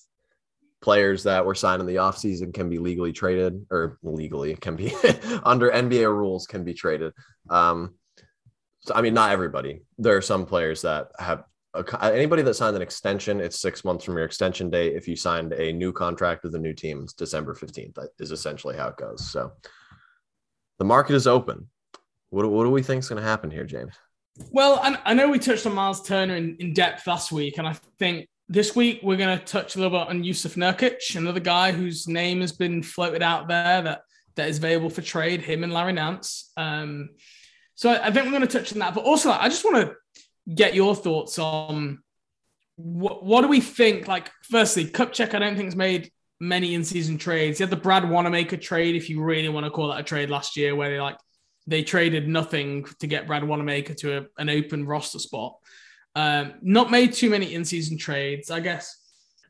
[0.82, 4.94] players that were signed in the offseason can be legally traded or legally can be
[5.44, 7.12] under NBA rules can be traded.
[7.50, 7.96] Um,
[8.82, 9.82] so, I mean, not everybody.
[9.98, 14.04] There are some players that have a, anybody that signed an extension, it's six months
[14.04, 14.96] from your extension date.
[14.96, 17.96] If you signed a new contract with a new team, it's December 15th.
[17.96, 19.30] That is essentially how it goes.
[19.30, 19.52] So
[20.80, 21.68] the market is open.
[22.30, 23.96] What, what do we think is going to happen here, James?
[24.52, 27.68] Well, I, I know we touched on Miles Turner in, in depth last week, and
[27.68, 31.40] I think this week we're going to touch a little bit on Jusuf Nurkic, another
[31.40, 34.02] guy whose name has been floated out there that
[34.36, 35.42] that is available for trade.
[35.42, 36.52] Him and Larry Nance.
[36.56, 37.10] Um,
[37.76, 39.78] so I, I think we're going to touch on that, but also I just want
[39.78, 39.96] to
[40.54, 42.02] get your thoughts on
[42.76, 44.08] what what do we think?
[44.08, 47.58] Like, firstly, Kupchak, I don't think has made many in-season trades.
[47.58, 50.30] He had the Brad Wanamaker trade, if you really want to call that a trade
[50.30, 51.18] last year, where they like
[51.68, 55.58] they traded nothing to get Brad Wanamaker to a, an open roster spot.
[56.16, 58.96] Um, not made too many in-season trades, I guess.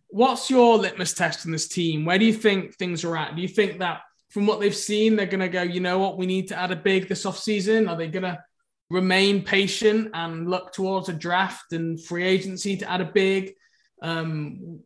[0.09, 2.03] What's your litmus test on this team?
[2.03, 3.35] Where do you think things are at?
[3.35, 6.17] Do you think that from what they've seen, they're going to go, you know what,
[6.17, 7.87] we need to add a big this offseason?
[7.87, 8.43] Are they going to
[8.89, 13.53] remain patient and look towards a draft and free agency to add a big?
[14.01, 14.81] Um,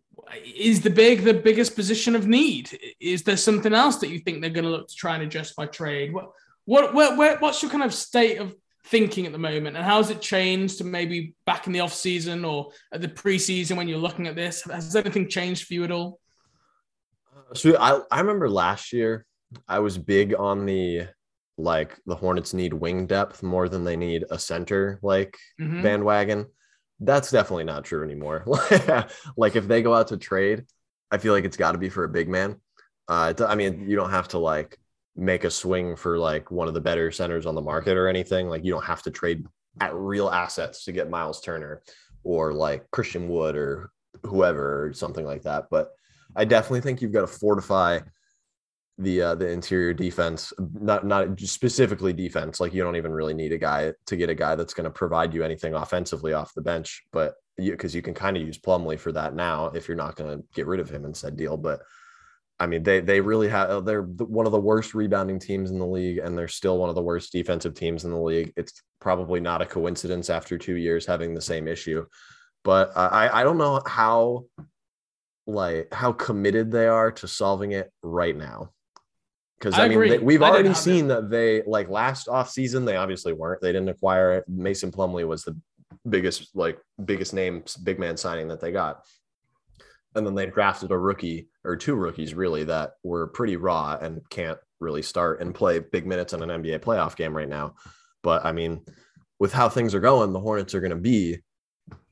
[0.56, 2.78] is the big the biggest position of need?
[3.00, 5.56] Is there something else that you think they're going to look to try and adjust
[5.56, 6.14] by trade?
[6.14, 6.32] What
[6.66, 9.98] what what, what what's your kind of state of thinking at the moment, and how
[9.98, 13.88] has it changed to maybe back in the off season or at the preseason when
[13.88, 14.64] you're looking at this?
[14.64, 16.20] Has anything changed for you at all?
[17.54, 19.26] So I I remember last year
[19.68, 21.08] I was big on the
[21.58, 25.84] like the Hornets need wing depth more than they need a center like Mhm.
[25.84, 26.46] bandwagon.
[27.00, 28.44] That's definitely not true anymore.
[29.38, 30.66] like if they go out to trade,
[31.12, 32.60] I feel like it's got to be for a big man.
[33.08, 34.78] Uh, I mean, you don't have to like
[35.16, 38.48] make a swing for like one of the better centers on the market or anything.
[38.48, 39.46] Like you don't have to trade
[39.80, 41.82] at real assets to get Miles Turner
[42.24, 43.92] or like Christian Wood or
[44.24, 45.66] whoever or something like that.
[45.70, 45.92] But
[46.36, 48.00] I definitely think you've got to fortify
[48.98, 52.60] the uh, the interior defense, not not specifically defense.
[52.60, 54.92] Like you don't even really need a guy to get a guy that's going to
[54.92, 59.00] provide you anything offensively off the bench, but because you, can kind of use Plumlee
[59.00, 61.56] for that now if you're not going to get rid of him in said deal.
[61.56, 61.82] But
[62.60, 65.88] I mean, they they really have they're one of the worst rebounding teams in the
[65.88, 68.54] league, and they're still one of the worst defensive teams in the league.
[68.56, 72.06] It's probably not a coincidence after two years having the same issue,
[72.64, 74.46] but uh, I I don't know how
[75.48, 78.72] like how committed they are to solving it right now
[79.64, 82.84] because I I, mean they, we've I already seen that they like last off season
[82.84, 83.62] they obviously weren't.
[83.62, 84.46] They didn't acquire it.
[84.48, 85.58] Mason Plumlee was the
[86.10, 89.06] biggest like biggest name big man signing that they got.
[90.16, 94.22] And then they drafted a rookie or two rookies really that were pretty raw and
[94.30, 97.76] can't really start and play big minutes in an NBA playoff game right now.
[98.22, 98.82] But I mean
[99.40, 101.40] with how things are going the Hornets are going to be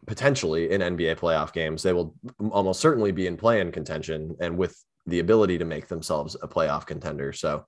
[0.08, 1.84] potentially in NBA playoff games.
[1.84, 2.16] They will
[2.50, 4.36] almost certainly be in play-in contention.
[4.40, 7.34] And with the ability to make themselves a playoff contender.
[7.34, 7.66] So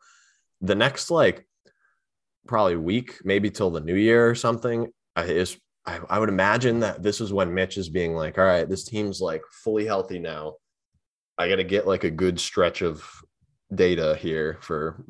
[0.62, 1.48] the next like
[2.48, 6.80] probably week, maybe till the new year or something, I- is I, I would imagine
[6.80, 10.20] that this is when Mitch is being like, all right, this team's like fully healthy
[10.20, 10.56] now.
[11.38, 13.04] I got to get like a good stretch of
[13.74, 15.04] data here for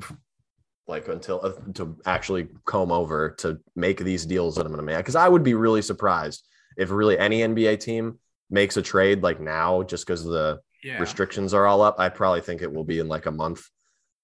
[0.88, 4.84] like until uh, to actually comb over to make these deals that I'm going to
[4.84, 4.98] make.
[4.98, 9.40] Because I would be really surprised if really any NBA team makes a trade like
[9.40, 11.00] now, just because the Yeah.
[11.00, 11.96] restrictions are all up.
[12.00, 13.64] I probably think it will be in like a month.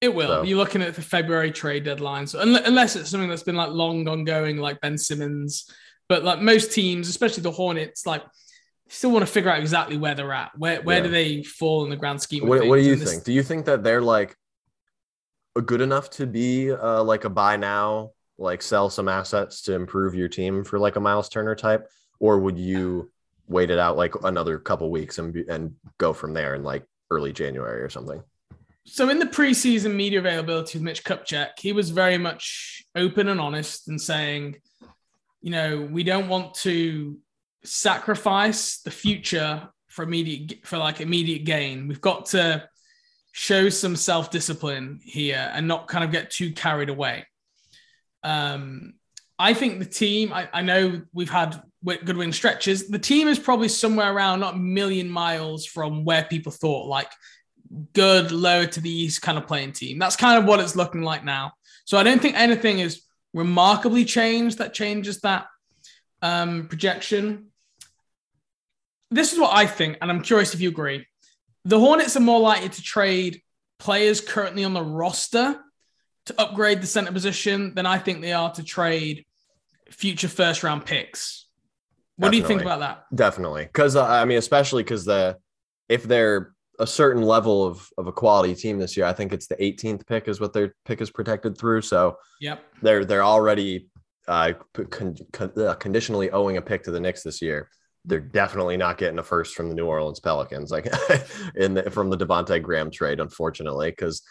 [0.02, 0.28] It will.
[0.28, 2.28] So- You're looking at the February trade deadline.
[2.28, 5.66] So unless it's something that's been like long ongoing, like Ben Simmons,
[6.08, 8.24] but like most teams, especially the Hornets, like
[8.88, 10.52] still want to figure out exactly where they're at.
[10.58, 11.04] Where where Yeah.
[11.04, 12.44] do they fall in the grand scheme?
[12.44, 13.24] of What, what do you this- think?
[13.24, 14.36] Do you think that they're like
[15.66, 20.16] good enough to be uh, like a buy now, like sell some assets to improve
[20.16, 21.88] your team for like a Miles Turner type,
[22.20, 23.12] or would you
[23.50, 27.34] wait it out like another couple weeks and and go from there in like early
[27.34, 28.24] January or something?
[28.86, 33.40] So in the preseason media availability with Mitch Kupchak, he was very much open and
[33.40, 34.56] honest and saying,
[35.42, 37.18] you know, we don't want to
[37.64, 41.88] sacrifice the future for immediate for like immediate gain.
[41.88, 42.68] We've got to
[43.32, 47.26] show some self-discipline here and not kind of get too carried away.
[48.24, 48.94] Um,
[49.38, 52.88] I think the team, I, I know we've had wi- good win stretches.
[52.88, 57.12] The team is probably somewhere around not a million miles from where people thought, like
[57.94, 60.00] good lower to the east kind of playing team.
[60.00, 61.54] That's kind of what it's looking like now.
[61.86, 65.48] So I don't think anything is remarkably changed that changes that
[66.22, 67.48] um, projection.
[69.12, 71.06] This is what I think, and I'm curious if you agree.
[71.66, 73.42] The Hornets are more likely to trade
[73.80, 75.60] players currently on the roster
[76.26, 79.26] to upgrade the center position than I think they are to trade
[79.90, 81.48] future first round picks.
[82.20, 83.06] What do you think about that?
[83.16, 85.38] Definitely, because uh, I mean, especially because the
[85.88, 89.48] if they're a certain level of of a quality team this year, I think it's
[89.48, 91.82] the 18th pick is what their pick is protected through.
[91.82, 92.64] So Yep.
[92.82, 93.90] they're they're already
[94.28, 97.70] uh, con- con- uh, conditionally owing a pick to the Knicks this year.
[98.06, 100.88] They're definitely not getting a first from the New Orleans Pelicans, like
[101.56, 104.22] in the, from the Devonte Graham trade, unfortunately, because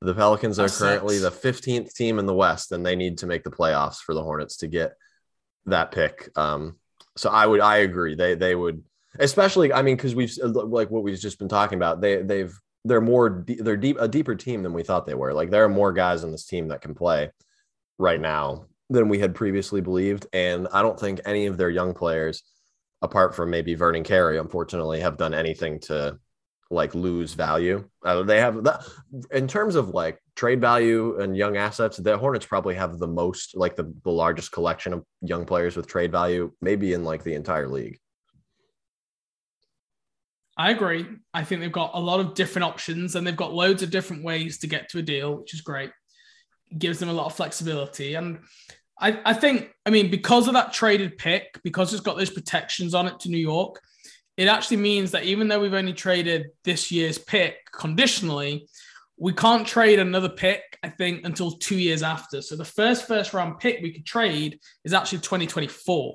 [0.00, 3.44] the Pelicans are currently the 15th team in the West, and they need to make
[3.44, 4.92] the playoffs for the Hornets to get
[5.64, 6.28] that pick.
[6.36, 6.76] Um,
[7.16, 8.14] so I would I agree.
[8.14, 8.82] They they would
[9.18, 12.56] especially I mean because we've uh, like what we've just been talking about they they've
[12.84, 15.32] they're more they're deep a deeper team than we thought they were.
[15.32, 17.30] Like there are more guys on this team that can play
[17.98, 20.26] right now than we had previously believed.
[20.32, 22.42] And I don't think any of their young players
[23.02, 26.18] apart from maybe Vernon Carey unfortunately have done anything to
[26.70, 28.84] like lose value uh, they have that
[29.30, 33.56] in terms of like trade value and young assets the Hornets probably have the most
[33.56, 37.34] like the, the largest collection of young players with trade value maybe in like the
[37.34, 37.98] entire league
[40.56, 41.06] I agree.
[41.34, 44.24] I think they've got a lot of different options and they've got loads of different
[44.24, 45.90] ways to get to a deal, which is great.
[46.78, 48.14] Gives them a lot of flexibility.
[48.14, 48.38] And
[48.98, 52.94] I, I think, I mean, because of that traded pick, because it's got those protections
[52.94, 53.82] on it to New York,
[54.36, 58.68] it actually means that even though we've only traded this year's pick conditionally,
[59.16, 62.42] we can't trade another pick, I think, until two years after.
[62.42, 66.14] So the first first round pick we could trade is actually 2024.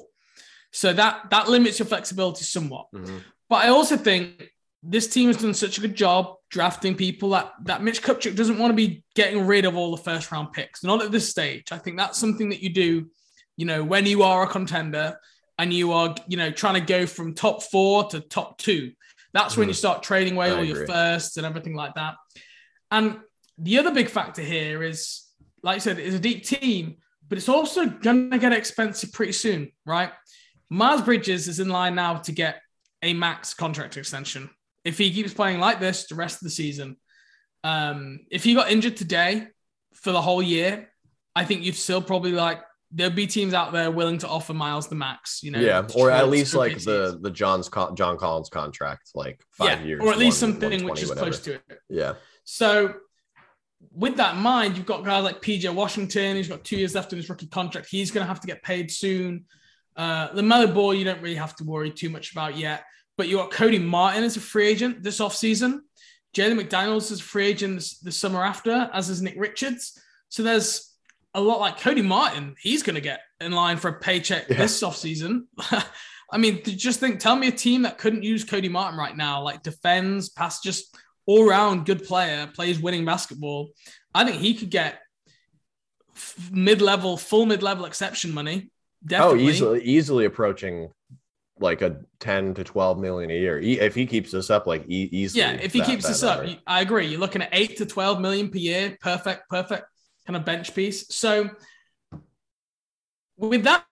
[0.71, 2.87] So that that limits your flexibility somewhat.
[2.93, 3.17] Mm-hmm.
[3.49, 4.51] But I also think
[4.83, 8.57] this team has done such a good job drafting people that, that Mitch Kupchak doesn't
[8.57, 10.83] want to be getting rid of all the first round picks.
[10.83, 11.71] Not at this stage.
[11.71, 13.07] I think that's something that you do,
[13.57, 15.17] you know, when you are a contender
[15.61, 18.93] and you are, you know, trying to go from top four to top two.
[19.31, 22.15] That's when you start trading away I all your firsts and everything like that.
[22.89, 23.19] And
[23.59, 25.21] the other big factor here is,
[25.61, 26.95] like I said, it's a deep team,
[27.29, 30.11] but it's also going to get expensive pretty soon, right?
[30.71, 32.59] Miles Bridges is in line now to get
[33.03, 34.49] a max contract extension.
[34.83, 36.97] If he keeps playing like this the rest of the season,
[37.63, 39.45] um, if he got injured today
[39.93, 40.89] for the whole year,
[41.35, 44.87] I think you'd still probably like there'd be teams out there willing to offer Miles
[44.87, 45.41] the max.
[45.43, 49.39] You know, yeah or at least like the the john's Con- john collins contract like
[49.51, 51.27] five yeah, years or at least something which is whatever.
[51.27, 51.61] close to it.
[51.89, 52.95] yeah So,
[53.93, 56.35] with that in mind, you've got guys like PJ Washington.
[56.35, 57.87] He's got two years left in his rookie contract.
[57.89, 59.45] He's going to have to get paid soon.
[59.95, 62.83] Uh, LaMelo Ball, you don't really have to worry too much about yet.
[63.17, 65.79] But you got Cody Martin as a free agent this offseason.
[66.35, 69.99] Jalen McDaniels is a free agent this, the summer after, as is Nick Richards.
[70.29, 70.90] So there's
[71.33, 72.55] a lot like Cody Martin.
[72.59, 74.57] He's going to get in line for a paycheck Yeah.
[74.57, 75.43] this offseason.
[76.33, 79.41] I mean, just think, tell me a team that couldn't use Cody Martin right now,
[79.43, 83.69] like defends, pass, just all round good player, plays winning basketball.
[84.13, 84.99] I think he could get
[86.51, 88.69] mid level, full mid level exception money.
[89.03, 89.45] Oh, definitely.
[89.45, 90.89] oh easily easily approaching
[91.59, 94.83] like a 10 to 12 million a year E- if he keeps this up like
[94.87, 96.51] e- easily Yeah, if he that- keeps that this up, number.
[96.53, 97.07] you- I agree.
[97.07, 98.97] You're looking at eight to 12 million per year.
[99.01, 99.85] Perfect, perfect
[100.31, 101.13] kind of bench piece.
[101.13, 101.49] So,
[103.37, 103.85] with that,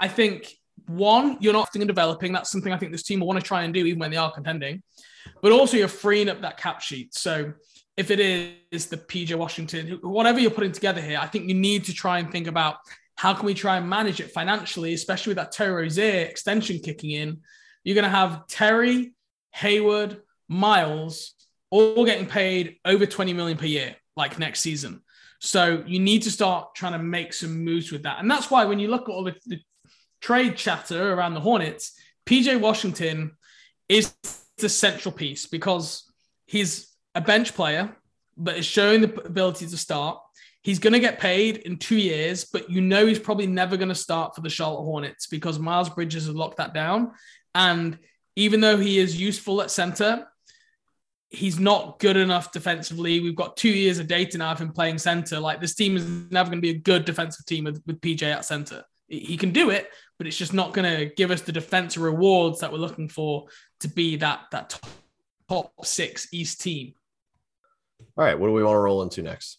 [0.00, 0.54] I think
[0.86, 2.32] one, you're not and developing.
[2.32, 4.16] That's something I think this team will want to try and do, even when they
[4.16, 4.82] are contending.
[5.42, 7.14] But also, you're freeing up that cap sheet.
[7.14, 7.52] So,
[7.96, 8.20] if it
[8.72, 12.18] is the PJ Washington, whatever you're putting together here, I think you need to try
[12.18, 12.76] and think about
[13.16, 17.10] how can we try and manage it financially, especially with that Terry Rozier extension kicking
[17.10, 17.40] in.
[17.84, 19.12] You're going to have Terry,
[19.52, 21.34] Hayward, Miles,
[21.74, 25.02] all getting paid over 20 million per year, like next season.
[25.40, 28.18] So you need to start trying to make some moves with that.
[28.20, 29.60] And that's why when you look at all the, the
[30.20, 33.32] trade chatter around the Hornets, PJ Washington
[33.88, 34.14] is
[34.58, 36.10] the central piece because
[36.46, 37.94] he's a bench player,
[38.36, 40.18] but is showing the ability to start.
[40.62, 43.90] He's going to get paid in two years, but you know he's probably never going
[43.90, 47.12] to start for the Charlotte Hornets because Miles Bridges has locked that down.
[47.54, 47.98] And
[48.34, 50.26] even though he is useful at center,
[51.34, 53.20] he's not good enough defensively.
[53.20, 55.40] We've got two years of data now of him playing center.
[55.40, 58.22] Like this team is never going to be a good defensive team with, with PJ
[58.22, 58.84] at center.
[59.08, 62.60] He can do it, but it's just not going to give us the defensive rewards
[62.60, 63.46] that we're looking for
[63.80, 64.80] to be that that
[65.48, 66.94] top six East team.
[68.16, 69.58] All right, what do we want to roll into next?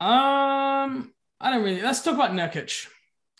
[0.00, 1.80] Um, I don't really.
[1.80, 2.88] Let's talk about Nurkic.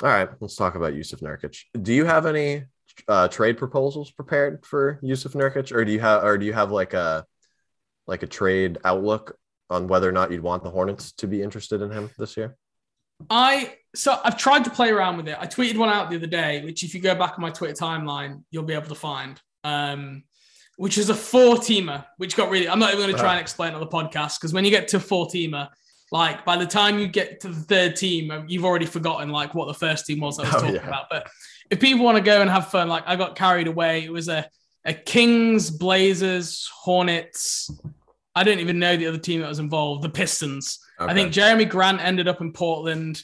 [0.02, 1.64] All right, let's talk about Jusuf Nurkic.
[1.80, 2.64] Do you have any
[3.08, 6.70] uh, trade proposals prepared for Jusuf Nurkic, or do you have, or do you have
[6.70, 7.26] like a
[8.06, 9.38] like a trade outlook
[9.70, 12.56] on whether or not you'd want the Hornets to be interested in him this year?
[13.30, 15.36] I so I've tried to play around with it.
[15.38, 17.74] I tweeted one out the other day, which if you go back on my Twitter
[17.74, 19.40] timeline, you'll be able to find.
[19.62, 20.24] Um,
[20.76, 22.68] which is a four teamer, which got really.
[22.68, 24.88] I'm not even going to try and explain on the podcast because when you get
[24.88, 25.68] to four teamer,
[26.10, 29.66] like by the time you get to the third team, you've already forgotten like what
[29.66, 30.86] the first team was I was oh, talking yeah.
[30.86, 31.06] about.
[31.10, 31.28] But
[31.70, 34.04] if people want to go and have fun, like I got carried away.
[34.04, 34.48] It was a
[34.84, 37.70] a Kings, Blazers, Hornets.
[38.34, 40.02] I don't even know the other team that was involved.
[40.02, 40.78] The Pistons.
[41.00, 41.10] Okay.
[41.10, 43.22] I think Jerami Grant ended up in Portland.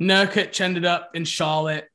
[0.00, 1.88] Nurkic ended up in Charlotte.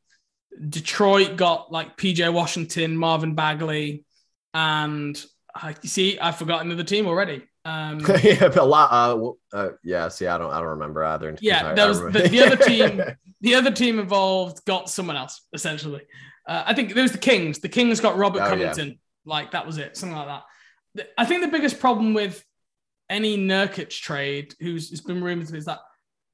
[0.70, 4.06] Detroit got like PJ Washington, Marvin Bagley,
[4.54, 5.24] and
[5.56, 7.44] uh, you see, I've forgotten the team already.
[7.66, 8.92] Um, yeah, a lot.
[8.92, 11.38] Uh, uh, yeah, see, I don't, I don't remember either.
[11.40, 13.02] Yeah, that was the, the, other team.
[13.42, 16.04] The other team involved got someone else essentially.
[16.48, 17.60] Uh, I think there was the Kings.
[17.60, 18.88] The Kings got Robert oh, Covington.
[18.88, 18.94] Yeah.
[19.26, 20.28] Like that was it, something like
[20.96, 21.10] that.
[21.18, 22.42] I think the biggest problem with
[23.10, 25.80] any Nurkic trade, who's has been rumored to be, is that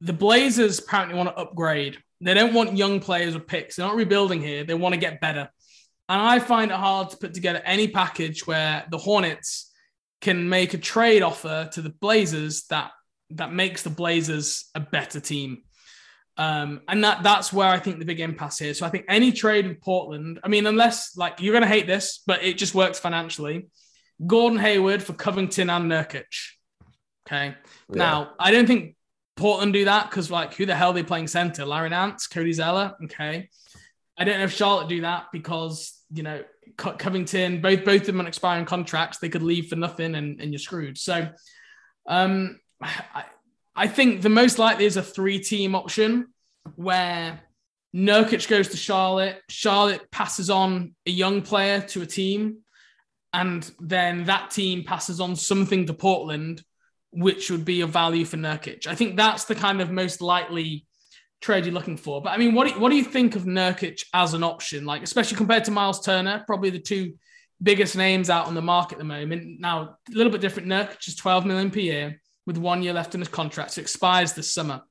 [0.01, 1.97] the Blazers apparently want to upgrade.
[2.21, 3.75] They don't want young players or picks.
[3.75, 4.63] They're not rebuilding here.
[4.63, 5.49] They want to get better.
[6.07, 9.68] And I find it hard to put together any package where the Hornets
[10.21, 12.91] can make a trade offer to the Blazers that
[13.31, 15.63] that makes the Blazers a better team.
[16.37, 18.73] Um, and that that's where I think the big impasse here.
[18.73, 22.21] So I think any trade with Portland, I mean, unless like you're gonna hate this,
[22.25, 23.67] but it just works financially.
[24.25, 26.25] Gordon Hayward for Covington and Nurkic.
[27.27, 27.55] Okay.
[27.89, 27.95] Yeah.
[27.95, 28.95] Now I don't think
[29.35, 31.65] Portland do that because like who the hell are they playing center?
[31.65, 32.95] Larry Nance, Cody Zeller.
[33.05, 33.49] Okay.
[34.17, 36.43] I don't know if Charlotte do that because you know,
[36.77, 40.51] Covington, both both of them on expiring contracts, they could leave for nothing and, and
[40.51, 40.97] you're screwed.
[40.97, 41.29] So
[42.07, 43.25] um, I,
[43.75, 46.27] I think the most likely is a three team option
[46.75, 47.39] where
[47.95, 52.59] Nurkic goes to Charlotte, Charlotte passes on a young player to a team,
[53.33, 56.63] and then that team passes on something to Portland,
[57.11, 58.87] which would be of value for Nurkic.
[58.87, 60.85] I think that's the kind of most likely
[61.41, 62.21] trade you're looking for.
[62.21, 64.85] But I mean, what do you, what do you think of Nurkic as an option?
[64.85, 67.13] Like, especially compared to Miles Turner, probably the two
[67.61, 69.59] biggest names out on the market at the moment.
[69.59, 70.67] Now, a little bit different.
[70.67, 73.71] Nurkic is 12 million per year with one year left in his contract.
[73.71, 74.81] So expires this summer.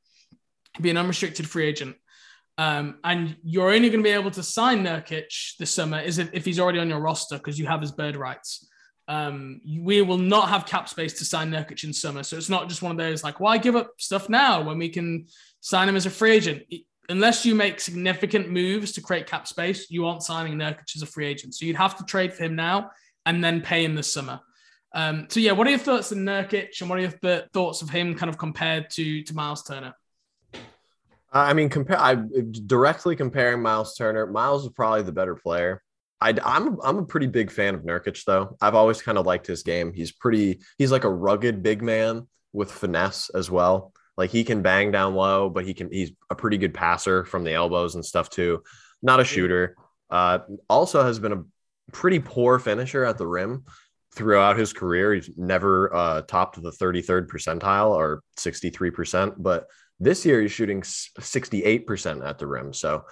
[0.75, 1.97] He'll be an unrestricted free agent.
[2.57, 6.31] Um, and you're only going to be able to sign Nurkic this summer is if,
[6.33, 8.67] if he's already on your roster because you have his bird rights.
[9.07, 12.23] Um, we will not have cap space to sign Nurkic in summer.
[12.23, 14.89] So it's not just one of those like, why give up stuff now when we
[14.89, 15.27] can
[15.61, 16.63] sign him as a free agent.
[17.09, 21.07] Unless you make significant moves to create cap space, you aren't signing Nurkic as a
[21.07, 21.55] free agent.
[21.55, 22.91] So you'd have to trade for him now
[23.25, 24.41] and then pay him this summer.
[24.95, 27.83] Um, so yeah, what are your thoughts on Nurkic and what are your th- thoughts
[27.83, 29.95] of him kind of compared to to Miles Turner?
[31.31, 31.99] I mean, compare.
[31.99, 32.17] I
[32.67, 34.27] directly comparing Miles Turner.
[34.27, 35.83] Miles is probably the better player.
[36.21, 38.57] I, am I'm, I'm a pretty big fan of Nurkic though.
[38.61, 39.93] I've always kind of liked his game.
[39.93, 40.61] He's pretty.
[40.79, 43.93] He's like a rugged big man with finesse as well.
[44.19, 47.45] Like he can bang down low, but he can he's a pretty good passer from
[47.45, 48.63] the elbows and stuff too.
[49.01, 49.77] Not a shooter.
[50.11, 51.45] Uh, also has been a
[51.93, 53.65] pretty poor finisher at the rim
[54.15, 55.15] throughout his career.
[55.15, 59.67] He's never uh, topped the 33rd percentile or 63%, but
[60.01, 62.73] this year he's shooting 68% at the rim.
[62.73, 63.05] So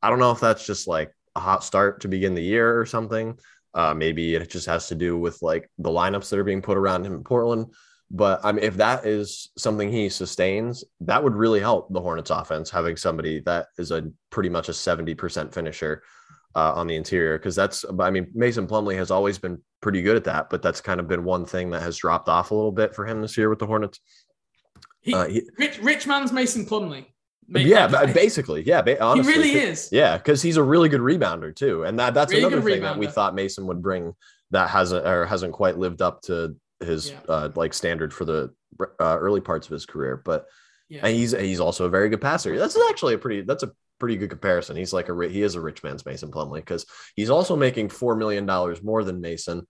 [0.00, 2.86] I don't know if that's just like a hot start to begin the year or
[2.86, 3.38] something.
[3.74, 6.76] Uh, maybe it just has to do with like the lineups that are being put
[6.76, 7.66] around him in Portland.
[8.14, 12.30] But I mean, if that is something he sustains, that would really help the Hornets
[12.30, 16.02] offense having somebody that is a pretty much a 70% finisher.
[16.54, 20.16] uh, on the interior because that's I mean Mason Plumlee has always been pretty good
[20.16, 22.70] at that, but that's kind of been one thing that has dropped off a little
[22.72, 23.98] bit for him this year with the Hornets.
[25.00, 27.06] He, Uh, he- rich, rich man's Mason Plumlee.
[27.48, 29.88] Make yeah, that- basically, yeah, ba- he honestly, really 'cause- is.
[29.92, 32.98] Yeah, because he's a really good rebounder too, and that that's Really another thing that
[32.98, 34.12] we thought Mason would bring
[34.50, 37.20] that hasn't or hasn't quite lived up to his Yeah.
[37.28, 38.52] uh, like standard for the
[39.00, 40.16] uh, early parts of his career.
[40.24, 40.46] But
[40.88, 41.00] Yeah.
[41.06, 42.58] and he's he's also a very good passer.
[42.58, 44.76] That's actually a pretty that's a pretty good comparison.
[44.76, 48.16] He's like a he is a rich man's Mason Plumlee because he's also making four
[48.16, 49.66] million dollars more than Mason.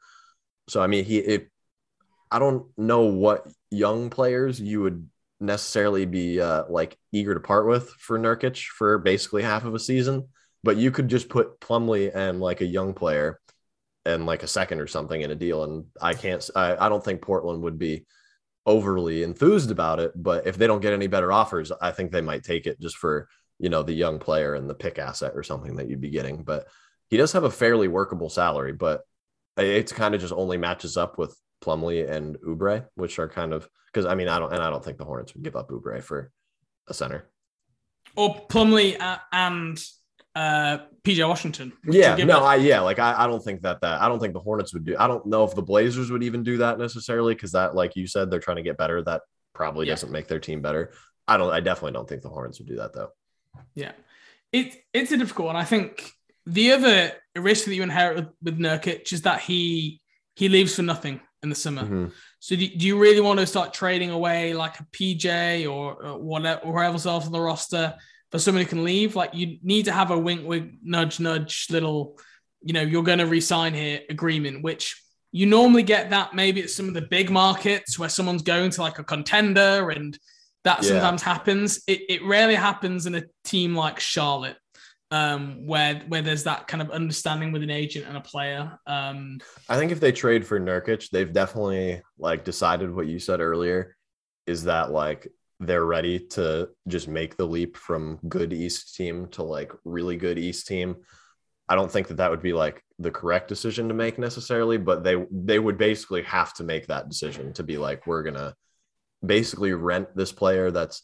[0.68, 1.50] So I mean, he it,
[2.30, 5.08] I don't know what young players you would
[5.40, 9.78] necessarily be uh, like eager to part with for Nurkic for basically half of a
[9.78, 10.28] season,
[10.62, 13.38] but you could just put Plumlee and like a young player
[14.04, 16.48] and like a second or something in a deal, and I can't.
[16.56, 18.06] I, I don't think Portland would be
[18.66, 22.20] overly enthused about it, but if they don't get any better offers, I think they
[22.20, 23.28] might take it just for
[23.58, 26.42] you know the young player and the pick asset or something that you'd be getting.
[26.42, 26.66] But
[27.08, 29.02] he does have a fairly workable salary, but
[29.56, 33.68] it's kind of just only matches up with Plumlee and Oubre, which are kind of
[33.92, 36.02] because I mean I don't and I don't think the Hornets would give up Oubre
[36.02, 36.32] for
[36.88, 37.28] a center.
[38.16, 39.82] Or Plumlee uh, and
[40.34, 41.72] uh, PJ Washington.
[41.84, 44.32] Yeah, no, up- I yeah, like I, I don't think that that I don't think
[44.34, 44.96] the Hornets would do.
[44.98, 48.06] I don't know if the Blazers would even do that necessarily because that, like you
[48.06, 49.02] said, they're trying to get better.
[49.02, 49.22] That
[49.54, 49.92] probably Yeah.
[49.92, 50.92] doesn't make their team better.
[51.28, 51.52] I don't.
[51.52, 53.08] I definitely don't think the Hornets would do that though.
[53.74, 53.92] Yeah,
[54.52, 55.56] it it's a difficult one.
[55.56, 56.10] I think
[56.46, 60.00] the other risk that you inherit with, with Nurkic is that he
[60.34, 61.82] he leaves for nothing in the summer.
[61.82, 62.12] Mhm.
[62.40, 66.18] So do, do you really want to start trading away like a PJ or, or
[66.18, 67.94] whatever, or else on the roster
[68.32, 69.14] for someone who can leave?
[69.14, 72.18] Like you need to have a wink, wink, nudge, nudge, little,
[72.62, 76.70] you know, you're going to resign here agreement, which you normally get that maybe at
[76.70, 80.18] some of the big markets where someone's going to like a contender and
[80.64, 80.88] that Yeah.
[80.90, 81.82] sometimes happens.
[81.86, 84.56] It, it rarely happens in a team like Charlotte.
[85.10, 88.78] Um, where where there's that kind of understanding with an agent and a player.
[88.86, 93.40] Um, I think if they trade for Nurkic, they've definitely like decided what you said
[93.40, 93.94] earlier
[94.46, 95.28] is that like
[95.66, 100.38] they're ready to just make the leap from good East team to like really good
[100.38, 100.96] East team.
[101.68, 105.04] I don't think that that would be like the correct decision to make necessarily, but
[105.04, 108.54] they they would basically have to make that decision to be like we're gonna
[109.24, 111.02] basically rent this player that's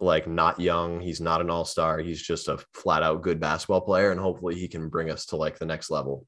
[0.00, 1.00] like not young.
[1.00, 1.98] He's not an all star.
[1.98, 5.36] He's just a flat out good basketball player, and hopefully he can bring us to
[5.36, 6.26] like the next level.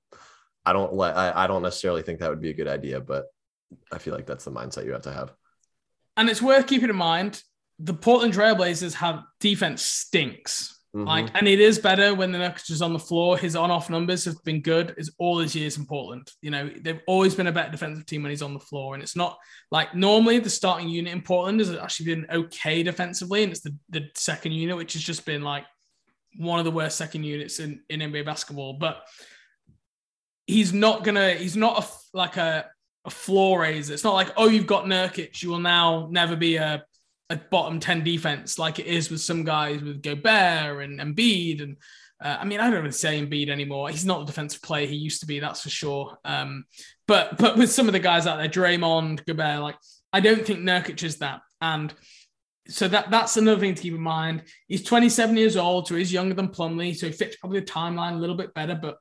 [0.65, 3.27] I don't like I, I don't necessarily think that would be a good idea, but
[3.93, 5.33] I feel like that's the mindset you have to have.
[6.17, 7.43] And it's worth keeping in mind
[7.79, 10.77] the Portland Trailblazers have defense stinks.
[10.95, 11.07] Mhm.
[11.07, 13.37] Like, and it is better when the Nurkic is on the floor.
[13.37, 14.95] His on-off numbers have been good.
[14.97, 16.31] Is all his years in Portland.
[16.41, 18.95] You know, they've always been a better defensive team when he's on the floor.
[18.95, 19.37] And it's not
[19.71, 23.77] like normally the starting unit in Portland has actually been okay defensively, and it's the,
[23.91, 25.65] the second unit which has just been like
[26.39, 28.75] one of the worst second units in, in NBA basketball.
[28.75, 29.07] But
[30.47, 31.35] he's not gonna.
[31.35, 32.71] He's not a, like a
[33.07, 33.95] a floor raiser.
[33.95, 36.85] It's not like oh you've got Nurkic, you will now never be a
[37.31, 41.63] a bottom 10 defense like it is with some guys with Gobert and Embiid.
[41.63, 41.77] And
[42.23, 43.91] uh, I mean, I don't even say Embiid anymore.
[43.91, 46.19] He's not the defensive player he used to be, that's for sure.
[46.25, 46.65] Um,
[47.07, 49.77] but but with some of the guys out there, Draymond, Gobert, like
[50.13, 51.41] I don't think Nurkic is that.
[51.61, 51.93] And
[52.69, 54.45] so that that's another thing to keep in mind.
[54.69, 58.15] He's 27 years old, so he's younger than Plumlee, so he fits probably the timeline
[58.15, 58.99] a little bit better, but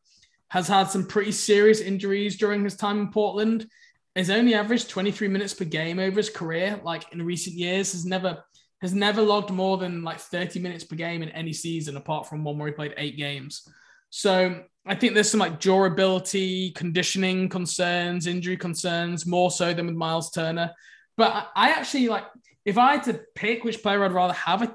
[0.49, 3.67] has had some pretty serious injuries during his time in Portland
[4.16, 7.91] has only averaged 23 minutes per game over his career like in recent years.
[7.91, 8.43] Has never
[8.82, 12.43] has never logged more than like 30 minutes per game in any season apart from
[12.43, 13.68] one where he played eight games.
[14.09, 19.95] So i think there's some like durability conditioning concerns injury concerns more so than with
[19.95, 20.72] miles turner.
[21.18, 22.26] But i, I actually like
[22.63, 24.70] if i had to pick which player i'd rather have I,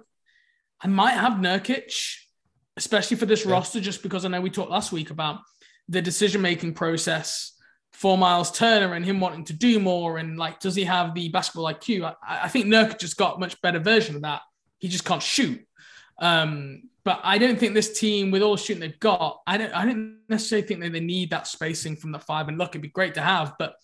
[0.82, 2.16] I might have Nurkic,
[2.76, 5.40] especially for this roster just because i know we talked last week about
[5.88, 7.52] the decision making process
[7.92, 11.28] for Miles Turner and him wanting to do more and like does he have the
[11.28, 12.04] basketball IQ?
[12.04, 14.42] I, I think Nurkic just got much better version of that.
[14.78, 15.60] He just can't shoot.
[16.20, 19.72] Um, but I don't think this team, with all the shooting they've got, I don't
[19.72, 22.48] I don't necessarily think that they need that spacing from the five.
[22.48, 23.74] And look, it'd be great to have, but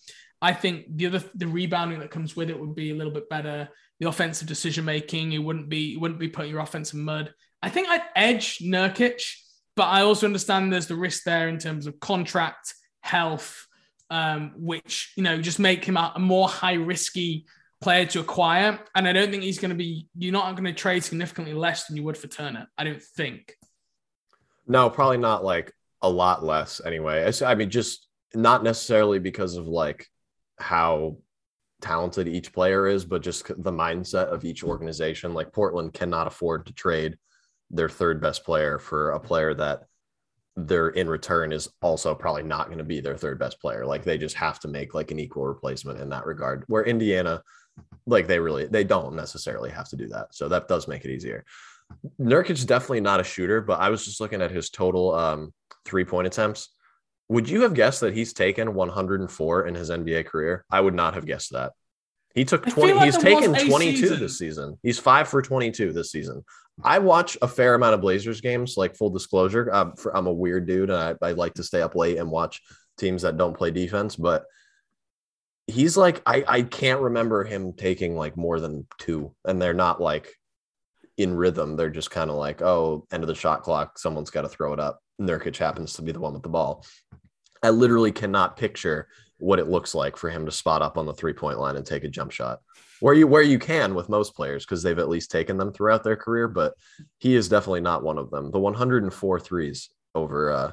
[0.41, 3.29] I think the other the rebounding that comes with it would be a little bit
[3.29, 3.69] better.
[3.99, 7.33] The offensive decision making, you wouldn't be you wouldn't be putting your offense in mud.
[7.63, 9.21] I think I'd edge Nurkic,
[9.75, 13.66] but I also understand there's the risk there in terms of contract, health,
[14.09, 17.45] um, which you know just make him a, a more high risky
[17.81, 18.79] player to acquire.
[18.95, 20.07] And I don't think he's going to be.
[20.17, 22.67] You're not going to trade significantly less than you would for Turner.
[22.77, 23.55] I don't think.
[24.67, 27.31] No, probably not like a lot less anyway.
[27.45, 30.07] I mean, just not necessarily because of like
[30.59, 31.17] how
[31.81, 35.33] talented each player is, but just the mindset of each organization.
[35.33, 37.17] Like Portland cannot afford to trade
[37.69, 39.83] their third best player for a player that
[40.57, 43.85] their in return is also probably not going to be their third best player.
[43.85, 46.63] Like they just have to make like an equal replacement in that regard.
[46.67, 47.43] Where Indiana,
[48.07, 50.33] like they really they don't necessarily have to do that.
[50.33, 51.45] So that does make it easier.
[52.19, 55.53] Nurkic definitely not a shooter, but I was just looking at his total um,
[55.85, 56.69] three point attempts.
[57.29, 60.65] Would you have guessed that he's taken 104 in his NBA career?
[60.71, 61.73] I would not have guessed that.
[62.37, 62.93] He took 20.
[62.93, 64.19] like he's taken 22 season.
[64.19, 64.77] this season.
[64.83, 66.45] He's five for 22 this season.
[66.83, 68.77] I watch a fair amount of Blazers games.
[68.77, 71.81] Like full disclosure, I'm, for, I'm a weird dude, and I, I like to stay
[71.81, 72.61] up late and watch
[72.99, 74.15] teams that don't play defense.
[74.15, 74.45] But
[75.65, 79.99] he's like, I I can't remember him taking like more than two, and they're not
[79.99, 80.31] like
[81.17, 81.75] in rhythm.
[81.75, 83.97] They're just kind of like, oh, end of the shot clock.
[83.97, 84.99] Someone's got to throw it up.
[85.19, 86.85] Nurkic happens to be the one with the ball.
[87.63, 89.07] I literally cannot picture
[89.37, 91.85] what it looks like for him to spot up on the three point line and
[91.85, 92.59] take a jump shot.
[92.99, 96.03] Where you where you can with most players because they've at least taken them throughout
[96.03, 96.73] their career but
[97.19, 98.51] he is definitely not one of them.
[98.51, 100.71] The 104 threes over uh,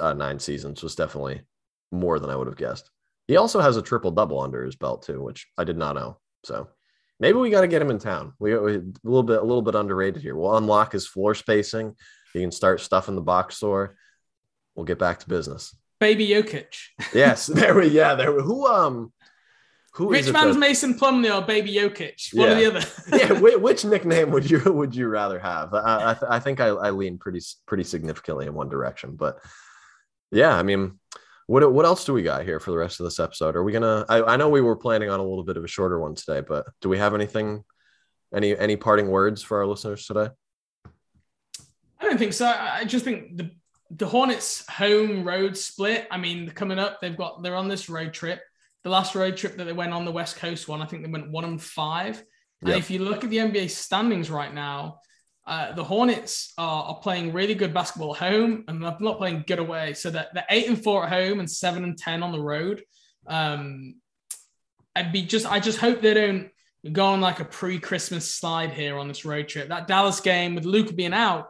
[0.00, 1.42] uh, nine seasons was definitely
[1.90, 2.90] more than i would have guessed.
[3.26, 6.18] He also has a triple double under his belt too which i did not know.
[6.44, 6.68] So
[7.20, 8.32] maybe we got to get him in town.
[8.38, 10.34] We, we a little bit a little bit underrated here.
[10.36, 11.94] We'll unlock his floor spacing.
[12.32, 13.96] He can start stuffing the box score
[14.78, 16.74] we'll get back to business Baby Jokic.
[17.14, 19.12] yes there we yeah there we, who um
[19.94, 22.32] who is Rich man's that- Mason Plumlee or Baby Jokic.
[22.32, 22.86] One or the other.
[23.16, 25.74] yeah, which, which nickname would you would you rather have?
[25.74, 29.38] I I, th- I think I, I lean pretty pretty significantly in one direction, but
[30.30, 31.00] yeah, I mean,
[31.48, 33.56] what what else do we got here for the rest of this episode?
[33.56, 34.04] Are we gonna?
[34.08, 36.42] I, I know we were planning on a little bit of a shorter one today,
[36.46, 37.64] but do we have anything?
[38.32, 40.28] Any any parting words for our listeners today?
[41.98, 42.46] I don't think so.
[42.46, 43.50] I just think the
[43.90, 46.06] the Hornets home road split.
[46.10, 48.40] I mean, coming up, they've got they're on this road trip.
[48.84, 51.10] The last road trip that they went on the West Coast one, I think they
[51.10, 52.22] went one and five.
[52.60, 52.78] And Yep.
[52.78, 55.00] if you look at the NBA standings right now,
[55.46, 59.44] uh, the Hornets are, are playing really good basketball at home and they're not playing
[59.46, 59.94] good away.
[59.94, 62.82] So that they're eight and four at home and seven and ten on the road.
[63.26, 63.96] Um,
[64.94, 66.50] I'd be just I just hope they don't
[66.92, 69.68] go on like a pre-Christmas slide here on this road trip.
[69.68, 71.48] That Dallas game with Luka being out,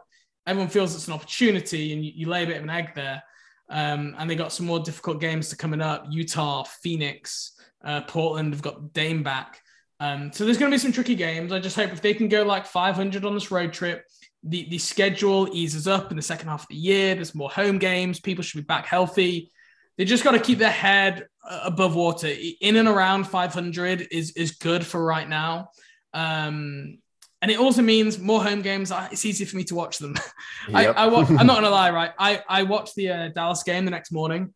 [0.49, 3.21] everyone feels it's an opportunity and you, you lay a bit of an egg there.
[3.69, 6.07] Um, and they got some more difficult games to coming up.
[6.09, 7.51] Utah, Phoenix,
[7.83, 9.61] uh, Portland have got Dame back.
[9.99, 11.51] Um, so there's going to be some tricky games.
[11.51, 14.05] I just hope if they can go like 500 on this road trip,
[14.43, 17.13] the, the schedule eases up in the second half of the year.
[17.13, 18.19] There's more home games.
[18.19, 19.51] People should be back healthy.
[19.97, 22.33] They just got to keep their head uh, above water.
[22.61, 25.71] In and around 500 is is good for right now.
[26.13, 26.99] Um,
[27.41, 28.91] and it also means more home games.
[29.11, 30.15] It's easy for me to watch them.
[30.69, 30.97] Yep.
[30.97, 32.11] I, I wa- I'm not gonna lie, right?
[32.19, 34.53] I I watched the uh, Dallas game the next morning.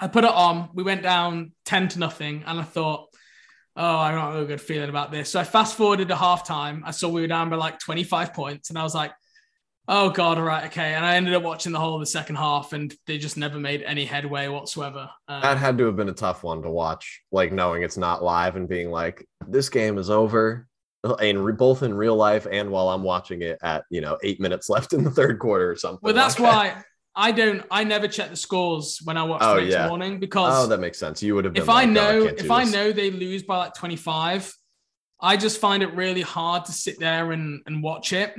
[0.00, 0.70] I put it on.
[0.74, 3.08] We went down ten to nothing, and I thought,
[3.76, 5.30] oh, I don't have a good feeling about this.
[5.30, 6.80] So I fast forwarded to halftime.
[6.84, 9.12] I saw we were down by like 25 points, and I was like,
[9.88, 10.94] oh god, all right, okay.
[10.94, 13.58] And I ended up watching the whole of the second half, and they just never
[13.60, 15.08] made any headway whatsoever.
[15.28, 18.24] Um, That had to have been a tough one to watch, like knowing it's not
[18.24, 20.66] live and being like, this game is over.
[21.14, 24.40] And re- both in real life and while I'm watching it at you know eight
[24.40, 26.00] minutes left in the third quarter or something.
[26.02, 26.82] well, that's like why
[27.14, 27.64] I don't.
[27.70, 29.88] I never check the scores when I watch Oh, the next yeah.
[29.88, 31.22] morning because Oh, that makes sense.
[31.22, 33.42] You would have if I like, "Oh, know do if I this." know they lose
[33.42, 34.52] by like 25,
[35.20, 38.34] I just find it really hard to sit there and, and watch it.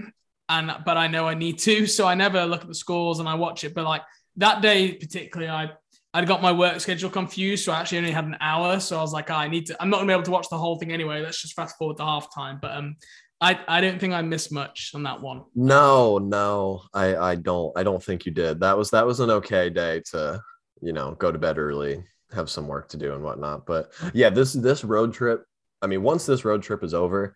[0.50, 3.28] And but I know I need to, so I never look at the scores and
[3.28, 3.74] I watch it.
[3.74, 4.04] But like
[4.36, 5.72] that day particularly, I
[6.14, 8.80] I'd got my work schedule confused, so I actually only had an hour.
[8.80, 9.82] So I was like, "Ah, I need to.
[9.82, 11.22] I'm not gonna be able to watch the whole thing anyway.
[11.22, 12.60] Let's just fast forward to halftime.
[12.62, 12.96] But um,
[13.42, 15.44] I I don't think I missed much on that one.
[15.54, 18.60] No, no, I I don't I don't think you did.
[18.62, 20.42] That was that was an okay day to
[20.82, 23.66] you know go to bed early, have some work to do and whatnot.
[23.66, 25.44] But yeah, this this road trip.
[25.82, 27.36] I mean, once this road trip is over,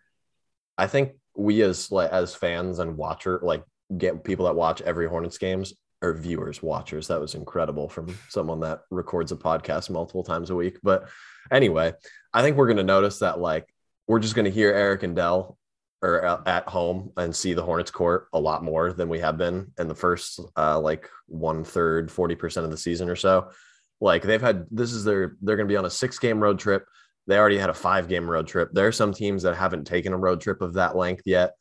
[0.76, 3.62] I think we as like as fans and watcher like
[3.96, 7.08] get people that watch every Hornets games or viewers watchers.
[7.08, 10.78] That was incredible from someone that records a podcast multiple times a week.
[10.82, 11.08] But
[11.50, 11.94] anyway,
[12.34, 13.72] I think we're gonna notice that like
[14.08, 15.56] we're just gonna hear Eric and Dell
[16.02, 19.70] or at- home and see the Hornets court a lot more than we have been
[19.78, 23.50] in the first uh, like one third, 40% of the season or so.
[24.00, 26.84] Like they've had this is their they're gonna be on a six game road trip.
[27.28, 28.70] They already had a five game road trip.
[28.72, 31.52] There are some teams that haven't taken a road trip of that length yet.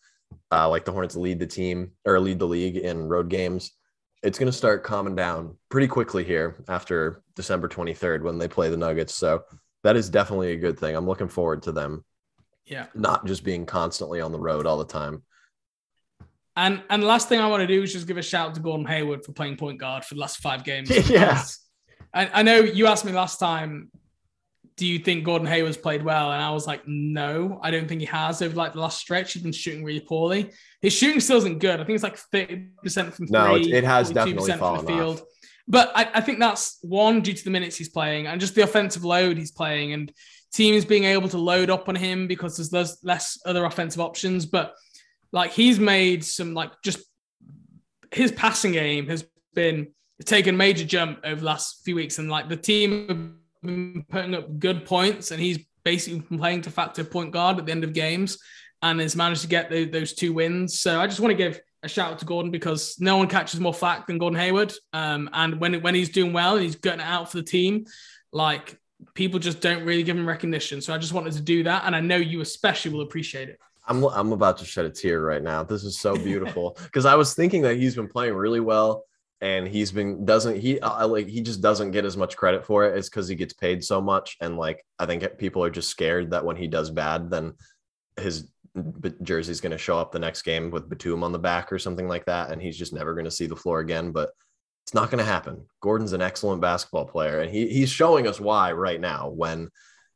[0.52, 3.72] Uh, like the Hornets lead the team or lead the league in road games.
[4.24, 8.70] It's going to start calming down pretty quickly here after December 23rd when they play
[8.70, 9.16] the Nuggets.
[9.16, 9.44] So
[9.84, 10.96] that is definitely a good thing.
[10.96, 12.06] I'm looking forward to them
[12.66, 12.86] Yeah.
[12.94, 15.24] not just being constantly on the road all the time.
[16.56, 18.56] And and the last thing I want to do is just give a shout out
[18.56, 20.90] to Gordon Hayward for playing point guard for the last five games.
[21.10, 21.42] Yeah.
[22.14, 23.90] I, I know you asked me last time,
[24.76, 26.32] do you think Gordon Hayward's played well?
[26.32, 29.34] And I was like, no, I don't think he has over like the last stretch.
[29.34, 30.52] He's been shooting really poorly.
[30.82, 31.80] His shooting still isn't good.
[31.80, 33.28] I think it's like 30% from three.
[33.30, 35.20] No, it, it has definitely fallen the field.
[35.20, 35.26] off.
[35.68, 38.64] But I, I think that's one due to the minutes he's playing and just the
[38.64, 40.12] offensive load he's playing and
[40.52, 44.46] teams being able to load up on him because there's less, less other offensive options.
[44.46, 44.74] But
[45.32, 47.00] like he's made some like just
[48.12, 49.94] his passing game has been
[50.26, 54.36] taken major jump over the last few weeks and like the team have been putting
[54.36, 57.84] up good points and he's basically been playing to factor point guard at the end
[57.84, 58.38] of games
[58.82, 60.80] and has managed to get the, those two wins.
[60.80, 63.60] So I just want to give a shout out to Gordon because no one catches
[63.60, 64.74] more flack than Gordon Hayward.
[64.94, 67.86] Um, and when when he's doing well and he's getting it out for the team,
[68.32, 68.80] like
[69.14, 70.82] people just don't really give him recognition.
[70.82, 73.60] So I just wanted to do that, and I know you especially will appreciate it.
[73.88, 75.64] I'm I'm about to shed a tear right now.
[75.64, 79.06] This is so beautiful because I was thinking that he's been playing really well
[79.42, 82.86] and he's been doesn't he I, like he just doesn't get as much credit for
[82.86, 82.98] it.
[82.98, 86.32] It's because he gets paid so much and like I think people are just scared
[86.32, 87.54] that when he does bad, then
[88.20, 88.48] his
[89.22, 92.08] jersey's going to show up the next game with Batum on the back or something
[92.08, 94.12] like that, and he's just never going to see the floor again.
[94.12, 94.32] But
[94.84, 95.66] it's not going to happen.
[95.82, 99.70] Gordon's an excellent basketball player, and he he's showing us why right now when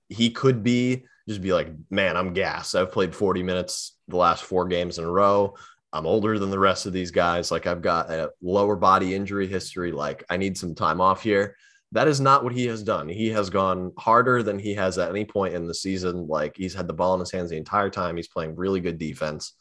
[0.07, 2.76] he could be just be like, man, I'm gas.
[2.76, 5.55] I've played 40 minutes the last four games in a row.
[5.95, 7.51] I'm older than the rest of these guys.
[7.51, 9.93] Like I've got a lower body injury history.
[9.93, 11.55] Like I need some time off here.
[11.93, 13.07] That is not what he has done.
[13.07, 16.27] He has gone harder than he has at any point in the season.
[16.27, 18.17] Like he's had the ball in his hands the entire time.
[18.17, 19.53] He's playing really good defense.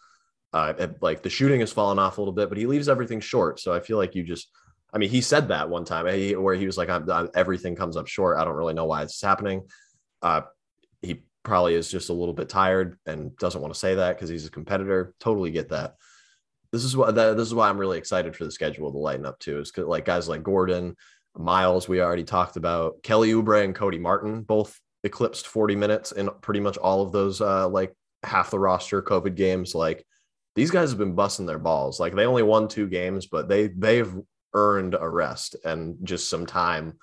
[0.53, 3.61] Uh, like the shooting has fallen off a little bit, but he leaves everything short.
[3.61, 4.49] So I feel like you just,
[4.93, 7.77] I mean, he said that one time he, where he was like, I'm, I'm, everything
[7.77, 8.39] comes up short.
[8.39, 9.69] I don't really know why it's happening.
[10.21, 10.41] Uh,
[11.01, 14.31] he probably is just a little bit tired and doesn't want to say that because
[14.31, 15.15] he's a competitor.
[15.21, 15.95] Totally get that.
[16.75, 19.39] This is what this is why I'm really excited for the schedule to lighten up
[19.39, 19.61] too.
[19.61, 20.97] Is like guys like Gordon,
[21.37, 26.31] Miles, we already talked about Kelly Oubre and Cody Martin both eclipsed 40 minutes in
[26.41, 27.95] pretty much all of those uh, like
[28.25, 29.73] half the roster COVID games.
[29.73, 30.05] Like
[30.57, 32.01] these guys have been busting their balls.
[32.01, 34.13] Like they only won two games, but they they've
[34.53, 36.95] earned a rest and just some time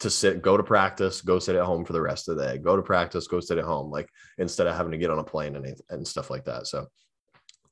[0.00, 2.58] to sit, go to practice, go sit at home for the rest of the day,
[2.58, 4.08] go to practice, go sit at home, like
[4.38, 6.66] instead of having to get on a plane and, and stuff like that.
[6.66, 6.88] So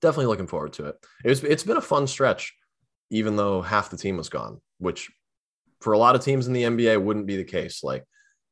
[0.00, 1.06] definitely looking forward to it.
[1.24, 2.54] It's, it's been a fun stretch,
[3.10, 5.10] even though half the team was gone, which
[5.80, 7.82] for a lot of teams in the NBA wouldn't be the case.
[7.82, 8.04] Like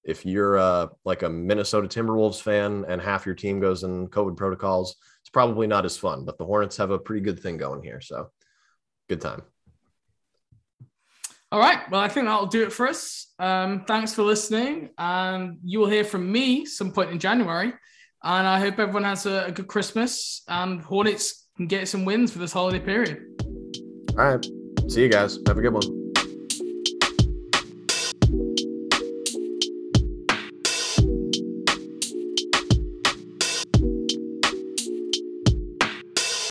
[0.04, 4.36] if you're uh, like a Minnesota Timberwolves fan and half your team goes in COVID
[4.36, 6.24] protocols, it's probably not as fun.
[6.24, 8.30] But the Hornets have a pretty good thing going here, so
[9.08, 9.42] good time.
[11.50, 11.90] All right.
[11.90, 13.32] Well, I think that'll do it for us.
[13.38, 17.72] Um, thanks for listening, and you will hear from me some point in January.
[18.22, 22.32] And I hope everyone has a, a good Christmas and Hornets can get some wins
[22.32, 23.22] for this holiday period.
[24.16, 24.46] All right.
[24.88, 25.38] See you guys.
[25.46, 25.97] Have a good one.